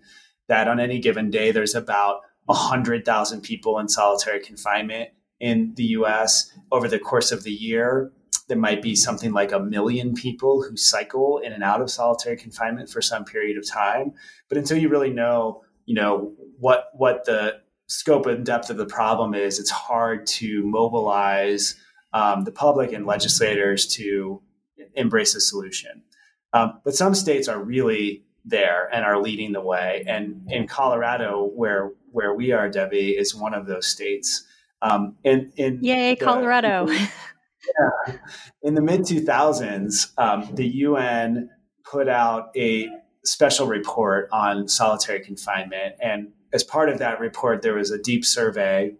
[0.47, 5.11] that on any given day, there's about 100,000 people in solitary confinement
[5.41, 6.49] in the US.
[6.71, 8.13] Over the course of the year,
[8.47, 12.37] there might be something like a million people who cycle in and out of solitary
[12.37, 14.13] confinement for some period of time.
[14.47, 18.85] But until you really know, you know, what what the scope and depth of the
[18.85, 21.75] problem is, it's hard to mobilize
[22.13, 24.41] um, the public and legislators to
[24.95, 26.03] embrace a solution.
[26.53, 30.03] Um, but some states are really there and are leading the way.
[30.07, 34.45] And in Colorado, where where we are, Debbie, is one of those states.
[34.81, 36.87] Um, in, in Yay, the, Colorado!
[36.89, 38.15] yeah,
[38.63, 41.49] in the mid two thousands, um, the UN
[41.83, 42.89] put out a
[43.23, 48.25] special report on solitary confinement, and as part of that report, there was a deep
[48.25, 48.93] survey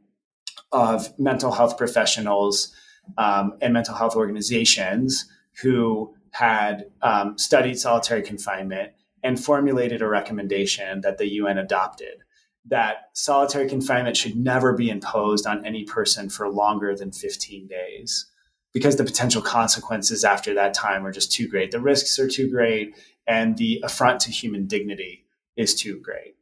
[0.71, 2.73] of mental health professionals
[3.17, 5.25] um, and mental health organizations
[5.61, 8.91] who had um, studied solitary confinement
[9.23, 12.23] and formulated a recommendation that the UN adopted
[12.65, 18.27] that solitary confinement should never be imposed on any person for longer than 15 days
[18.73, 21.71] because the potential consequences after that time are just too great.
[21.71, 22.95] The risks are too great,
[23.27, 25.25] and the affront to human dignity
[25.57, 26.35] is too great.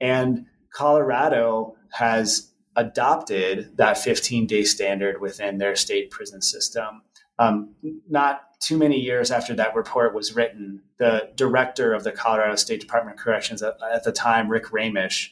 [0.00, 7.02] And Colorado has adopted that 15 day standard within their state prison system.
[7.38, 7.74] Um,
[8.08, 12.80] not too many years after that report was written, the director of the Colorado State
[12.80, 15.30] Department of Corrections at, at the time, Rick Raemisch,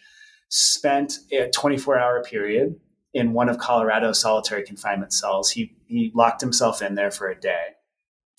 [0.50, 2.78] spent a 24 hour period
[3.14, 5.50] in one of Colorado's solitary confinement cells.
[5.50, 7.76] He, he locked himself in there for a day.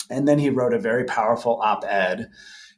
[0.08, 2.28] And then he wrote a very powerful op ed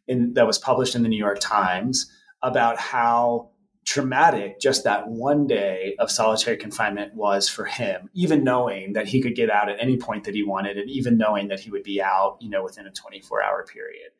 [0.08, 2.10] that was published in the New York Times
[2.42, 3.50] about how
[3.84, 9.20] traumatic just that one day of solitary confinement was for him, even knowing that he
[9.20, 11.82] could get out at any point that he wanted, and even knowing that he would
[11.82, 14.10] be out, you know, within a 24 hour period.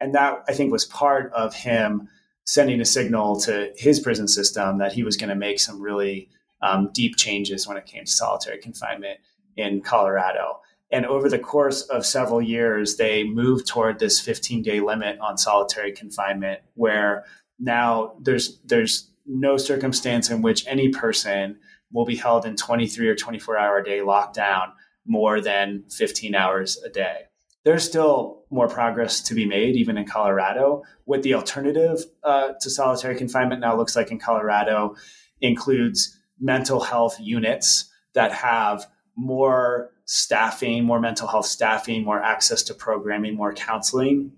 [0.00, 2.08] And that I think was part of him
[2.50, 6.28] sending a signal to his prison system that he was going to make some really
[6.62, 9.20] um, deep changes when it came to solitary confinement
[9.56, 10.60] in Colorado.
[10.90, 15.38] And over the course of several years, they moved toward this 15 day limit on
[15.38, 17.24] solitary confinement, where
[17.60, 21.56] now there's there's no circumstance in which any person
[21.92, 24.72] will be held in 23 or 24 hour a day lockdown
[25.06, 27.26] more than 15 hours a day.
[27.64, 30.82] There's still more progress to be made, even in Colorado.
[31.04, 34.96] What the alternative uh, to solitary confinement now looks like in Colorado
[35.40, 38.86] includes mental health units that have
[39.16, 44.32] more staffing, more mental health staffing, more access to programming, more counseling.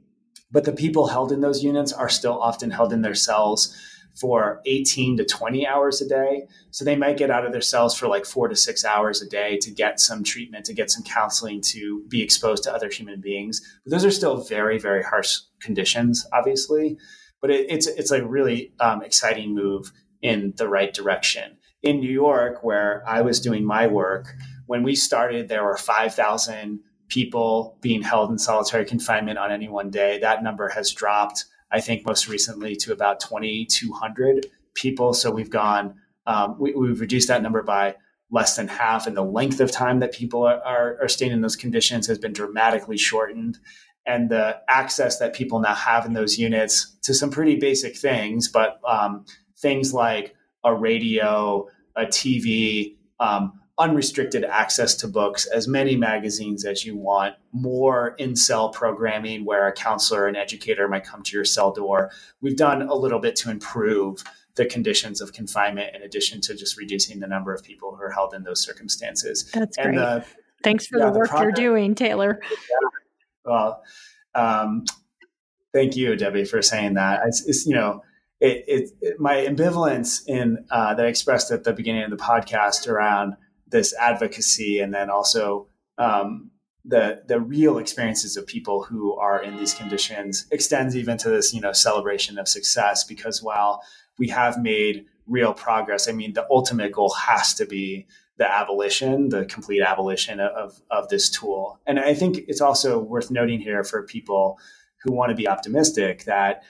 [0.51, 3.75] But the people held in those units are still often held in their cells
[4.15, 6.47] for 18 to 20 hours a day.
[6.71, 9.29] So they might get out of their cells for like four to six hours a
[9.29, 13.21] day to get some treatment, to get some counseling, to be exposed to other human
[13.21, 13.61] beings.
[13.85, 16.99] But those are still very, very harsh conditions, obviously.
[17.41, 21.57] But it, it's it's a really um, exciting move in the right direction.
[21.83, 24.35] In New York, where I was doing my work,
[24.67, 29.91] when we started, there were 5,000 people being held in solitary confinement on any one
[29.91, 30.19] day.
[30.21, 35.15] That number has dropped I think most recently to about 2,200 people.
[35.15, 35.95] So we've gone,
[36.27, 37.97] um, we, have reduced that number by
[38.31, 41.41] less than half, and the length of time that people are, are, are staying in
[41.41, 43.59] those conditions has been dramatically shortened.
[44.07, 48.49] And the access that people now have in those units to some pretty basic things,
[48.49, 49.25] but um,
[49.59, 56.85] things like a radio, a TV, um, unrestricted access to books, as many magazines as
[56.85, 61.45] you want, more in cell programming where a counselor and educator might come to your
[61.45, 62.11] cell door.
[62.41, 64.23] We've done a little bit to improve
[64.55, 68.11] the conditions of confinement in addition to just reducing the number of people who are
[68.11, 69.51] held in those circumstances.
[69.53, 69.97] That's and great.
[69.97, 70.25] The,
[70.63, 72.41] Thanks for yeah, the work the you're doing, Taylor.
[72.43, 72.89] Yeah.
[73.45, 73.83] Well,
[74.35, 74.85] um,
[75.73, 77.23] thank you, Debbie, for saying that.
[77.27, 78.03] It's, it's you know,
[78.41, 82.17] it, it, it, my ambivalence in uh, that I expressed at the beginning of the
[82.17, 83.35] podcast around
[83.73, 85.67] this advocacy and then also
[85.99, 86.53] um,
[86.85, 91.55] the the real experiences of people who are in these conditions extends even to this
[91.55, 93.83] you know celebration of success because while
[94.19, 98.07] we have made real progress i mean the ultimate goal has to be
[98.39, 101.79] the abolition the complete abolition of of this tool.
[101.87, 104.59] And i think it's also worth noting here for people
[105.03, 106.65] who want to be optimistic that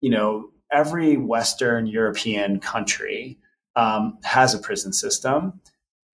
[0.00, 3.38] you know every western european country
[3.76, 5.60] um, has a prison system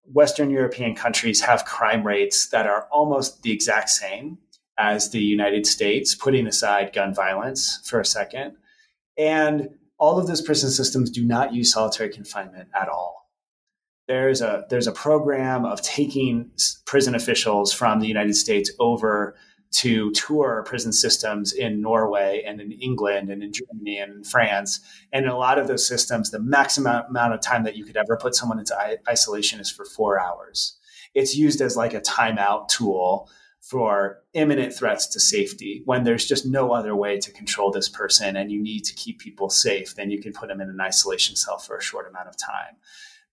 [0.04, 4.38] Western European countries have crime rates that are almost the exact same
[4.78, 8.56] as the United States, putting aside gun violence for a second.
[9.16, 13.30] And all of those prison systems do not use solitary confinement at all.
[14.08, 16.50] There's a there's a program of taking
[16.86, 19.36] prison officials from the United States over
[19.72, 24.80] to tour prison systems in Norway and in England and in Germany and in France.
[25.12, 27.96] And in a lot of those systems, the maximum amount of time that you could
[27.96, 28.76] ever put someone into
[29.08, 30.78] isolation is for four hours.
[31.14, 33.30] It's used as like a timeout tool
[33.62, 38.36] for imminent threats to safety when there's just no other way to control this person
[38.36, 41.36] and you need to keep people safe then you can put them in an isolation
[41.36, 42.74] cell for a short amount of time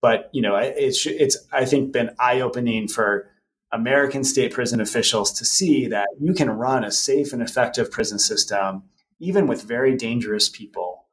[0.01, 3.27] but you know it's it's i think been eye opening for
[3.71, 8.17] American state prison officials to see that you can run a safe and effective prison
[8.17, 8.83] system,
[9.19, 11.05] even with very dangerous people,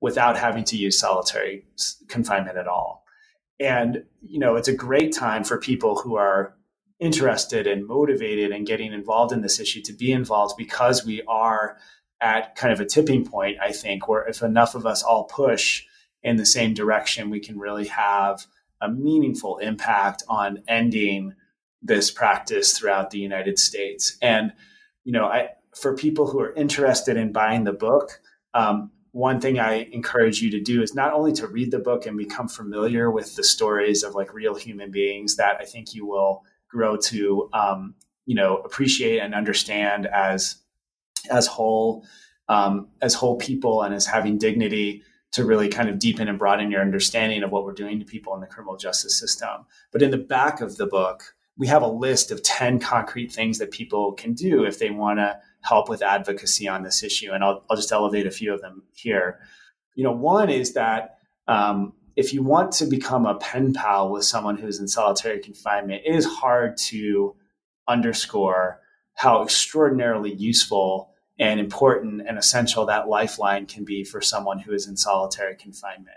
[0.00, 1.64] without having to use solitary
[2.08, 3.04] confinement at all.
[3.58, 6.56] And, you know, it's a great time for people who are
[6.98, 11.76] interested and motivated and getting involved in this issue to be involved because we are
[12.20, 15.84] at kind of a tipping point, I think, where if enough of us all push
[16.22, 18.46] in the same direction, we can really have
[18.80, 21.34] a meaningful impact on ending
[21.82, 24.16] this practice throughout the United States.
[24.22, 24.52] And,
[25.04, 28.20] you know, I, for people who are interested in buying the book,
[28.54, 32.06] um, one thing I encourage you to do is not only to read the book
[32.06, 36.06] and become familiar with the stories of like real human beings that I think you
[36.06, 37.94] will grow to, um,
[38.24, 40.56] you know, appreciate and understand as
[41.30, 42.04] as whole
[42.48, 45.02] um, as whole people and as having dignity
[45.32, 48.34] to really kind of deepen and broaden your understanding of what we're doing to people
[48.34, 49.66] in the criminal justice system.
[49.90, 53.58] But in the back of the book, we have a list of 10 concrete things
[53.58, 57.32] that people can do if they want to help with advocacy on this issue.
[57.32, 59.38] And I'll, I'll just elevate a few of them here.
[59.94, 64.24] You know, one is that um, if you want to become a pen pal with
[64.24, 67.36] someone who's in solitary confinement, it is hard to
[67.86, 68.80] underscore
[69.14, 74.86] how extraordinarily useful and important and essential that lifeline can be for someone who is
[74.86, 76.16] in solitary confinement.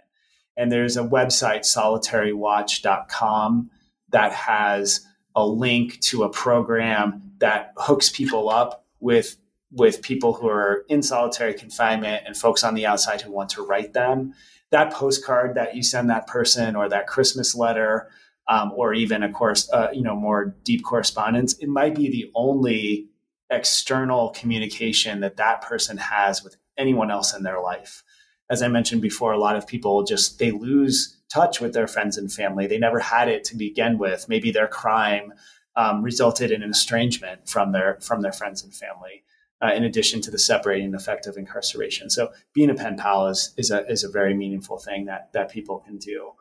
[0.57, 3.69] And there's a website, solitarywatch.com,
[4.09, 5.05] that has
[5.35, 9.37] a link to a program that hooks people up with
[9.71, 13.61] with people who are in solitary confinement and folks on the outside who want to
[13.65, 14.33] write them.
[14.69, 18.09] That postcard that you send that person or that Christmas letter
[18.47, 22.31] um, or even of course uh, you know more deep correspondence it might be the
[22.35, 23.07] only
[23.49, 28.03] external communication that that person has with anyone else in their life
[28.49, 32.17] as i mentioned before a lot of people just they lose touch with their friends
[32.17, 32.67] and family.
[32.67, 34.29] They never had it to begin with.
[34.29, 35.33] Maybe their crime
[35.75, 39.23] um, resulted in an estrangement from their from their friends and family
[39.61, 42.09] uh, in addition to the separating effect of incarceration.
[42.09, 45.51] So being a pen pal is, is a is a very meaningful thing that that
[45.51, 46.31] people can do.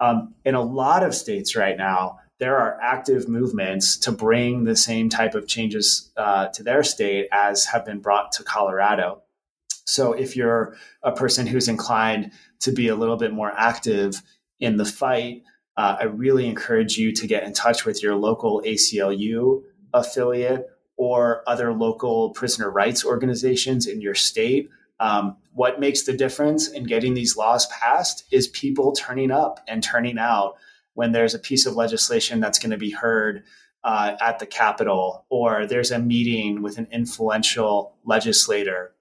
[0.00, 4.76] Um, in a lot of states right now, there are active movements to bring the
[4.76, 9.21] same type of changes uh, to their state as have been brought to Colorado.
[9.84, 14.22] So if you're a person who's inclined to be a little bit more active
[14.60, 15.42] in the fight,
[15.76, 19.62] uh, I really encourage you to get in touch with your local ACLU
[19.94, 24.70] affiliate or other local prisoner rights organizations in your state
[25.02, 29.82] um, what makes the difference in getting these laws passed is people turning up and
[29.82, 30.54] turning out
[30.94, 33.42] when there's a piece of legislation that's going to be heard
[33.82, 38.94] uh, at the Capitol or there's a meeting with an influential legislator.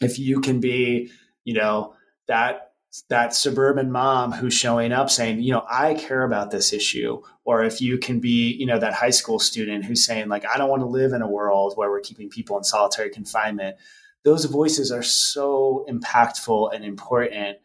[0.00, 1.10] If you can be,
[1.44, 1.94] you know,
[2.26, 2.72] that
[3.08, 7.62] that suburban mom who's showing up saying, you know, I care about this issue, or
[7.64, 10.68] if you can be, you know, that high school student who's saying, like, I don't
[10.68, 13.76] want to live in a world where we're keeping people in solitary confinement.
[14.24, 17.58] Those voices are so impactful and important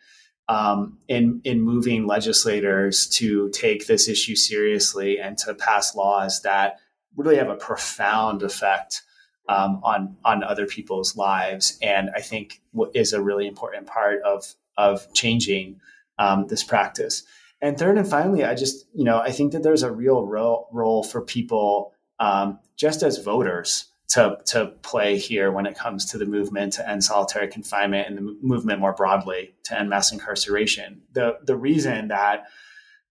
[0.49, 6.80] um, in in moving legislators to take this issue seriously and to pass laws that
[7.18, 9.02] really have a profound effect
[9.49, 11.78] um, on on other people's lives.
[11.82, 15.80] And I think what is a really important part of of changing
[16.19, 17.24] um, this practice.
[17.60, 20.68] And third and finally, I just you know I think that there's a real role,
[20.72, 26.18] role for people um, just as voters to to play here when it comes to
[26.18, 31.02] the movement to end solitary confinement and the movement more broadly to end mass incarceration.
[31.14, 32.45] The the reason that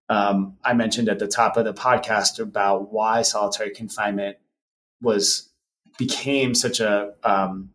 [0.08, 4.36] um, I mentioned at the top of the podcast about why solitary confinement
[5.02, 5.50] was
[5.98, 7.70] became such a um,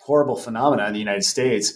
[0.00, 1.74] horrible phenomenon in the United States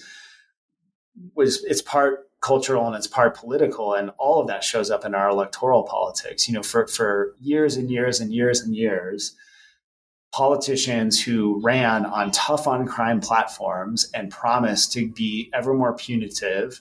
[1.35, 5.15] was it's part cultural and it's part political and all of that shows up in
[5.15, 6.49] our electoral politics.
[6.49, 9.35] You know for for years and years and years and years
[10.33, 16.81] politicians who ran on tough on crime platforms and promised to be ever more punitive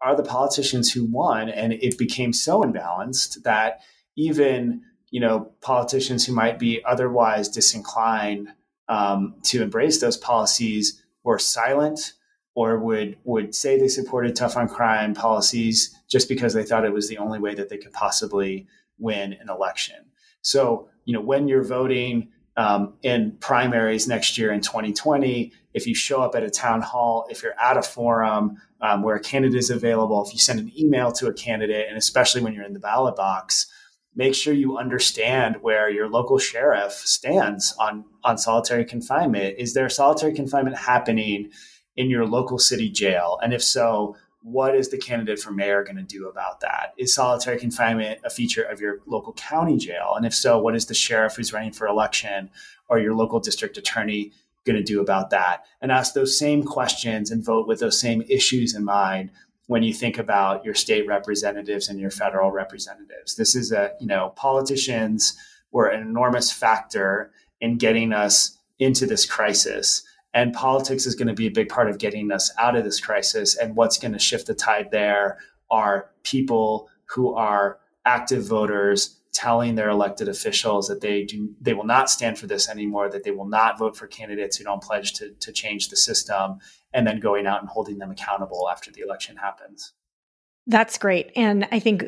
[0.00, 3.80] are the politicians who won and it became so imbalanced that
[4.16, 8.48] even you know politicians who might be otherwise disinclined
[8.88, 12.14] um, to embrace those policies were silent
[12.54, 16.92] or would would say they supported tough on crime policies just because they thought it
[16.92, 18.66] was the only way that they could possibly
[18.98, 19.96] win an election
[20.40, 22.28] so you know when you're voting
[22.58, 25.52] um, in primaries next year in 2020.
[25.74, 29.14] If you show up at a town hall, if you're at a forum um, where
[29.14, 32.52] a candidate is available, if you send an email to a candidate, and especially when
[32.52, 33.72] you're in the ballot box,
[34.18, 39.54] make sure you understand where your local sheriff stands on, on solitary confinement.
[39.58, 41.50] Is there solitary confinement happening
[41.96, 43.38] in your local city jail?
[43.40, 46.94] And if so, what is the candidate for mayor going to do about that?
[46.98, 50.14] Is solitary confinement a feature of your local county jail?
[50.16, 52.50] And if so, what is the sheriff who's running for election
[52.88, 54.32] or your local district attorney
[54.64, 55.64] going to do about that?
[55.80, 59.30] And ask those same questions and vote with those same issues in mind
[59.68, 63.36] when you think about your state representatives and your federal representatives.
[63.36, 65.36] This is a, you know, politicians
[65.72, 67.30] were an enormous factor
[67.60, 70.02] in getting us into this crisis.
[70.32, 72.98] And politics is going to be a big part of getting us out of this
[72.98, 73.56] crisis.
[73.56, 75.38] And what's going to shift the tide there
[75.70, 81.84] are people who are active voters telling their elected officials that they do they will
[81.86, 85.12] not stand for this anymore, that they will not vote for candidates who don't pledge
[85.12, 86.58] to, to change the system,
[86.92, 89.92] and then going out and holding them accountable after the election happens.
[90.66, 91.30] That's great.
[91.36, 92.04] And I think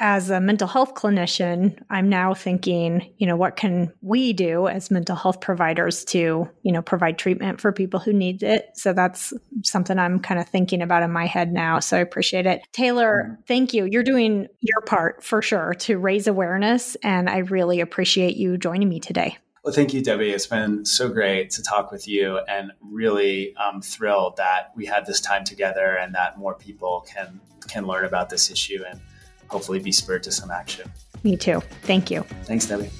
[0.00, 4.90] as a mental health clinician, I'm now thinking, you know, what can we do as
[4.90, 8.70] mental health providers to, you know, provide treatment for people who need it?
[8.74, 11.80] So that's something I'm kind of thinking about in my head now.
[11.80, 12.62] So I appreciate it.
[12.72, 13.42] Taylor, mm-hmm.
[13.46, 13.84] thank you.
[13.84, 16.96] You're doing your part for sure to raise awareness.
[17.02, 19.36] And I really appreciate you joining me today.
[19.62, 20.30] Well, thank you, Debbie.
[20.30, 25.04] It's been so great to talk with you and really um, thrilled that we had
[25.04, 28.98] this time together and that more people can can learn about this issue and
[29.50, 30.90] hopefully be spurred to some action.
[31.22, 31.60] Me too.
[31.82, 32.22] Thank you.
[32.44, 32.90] Thanks, Debbie.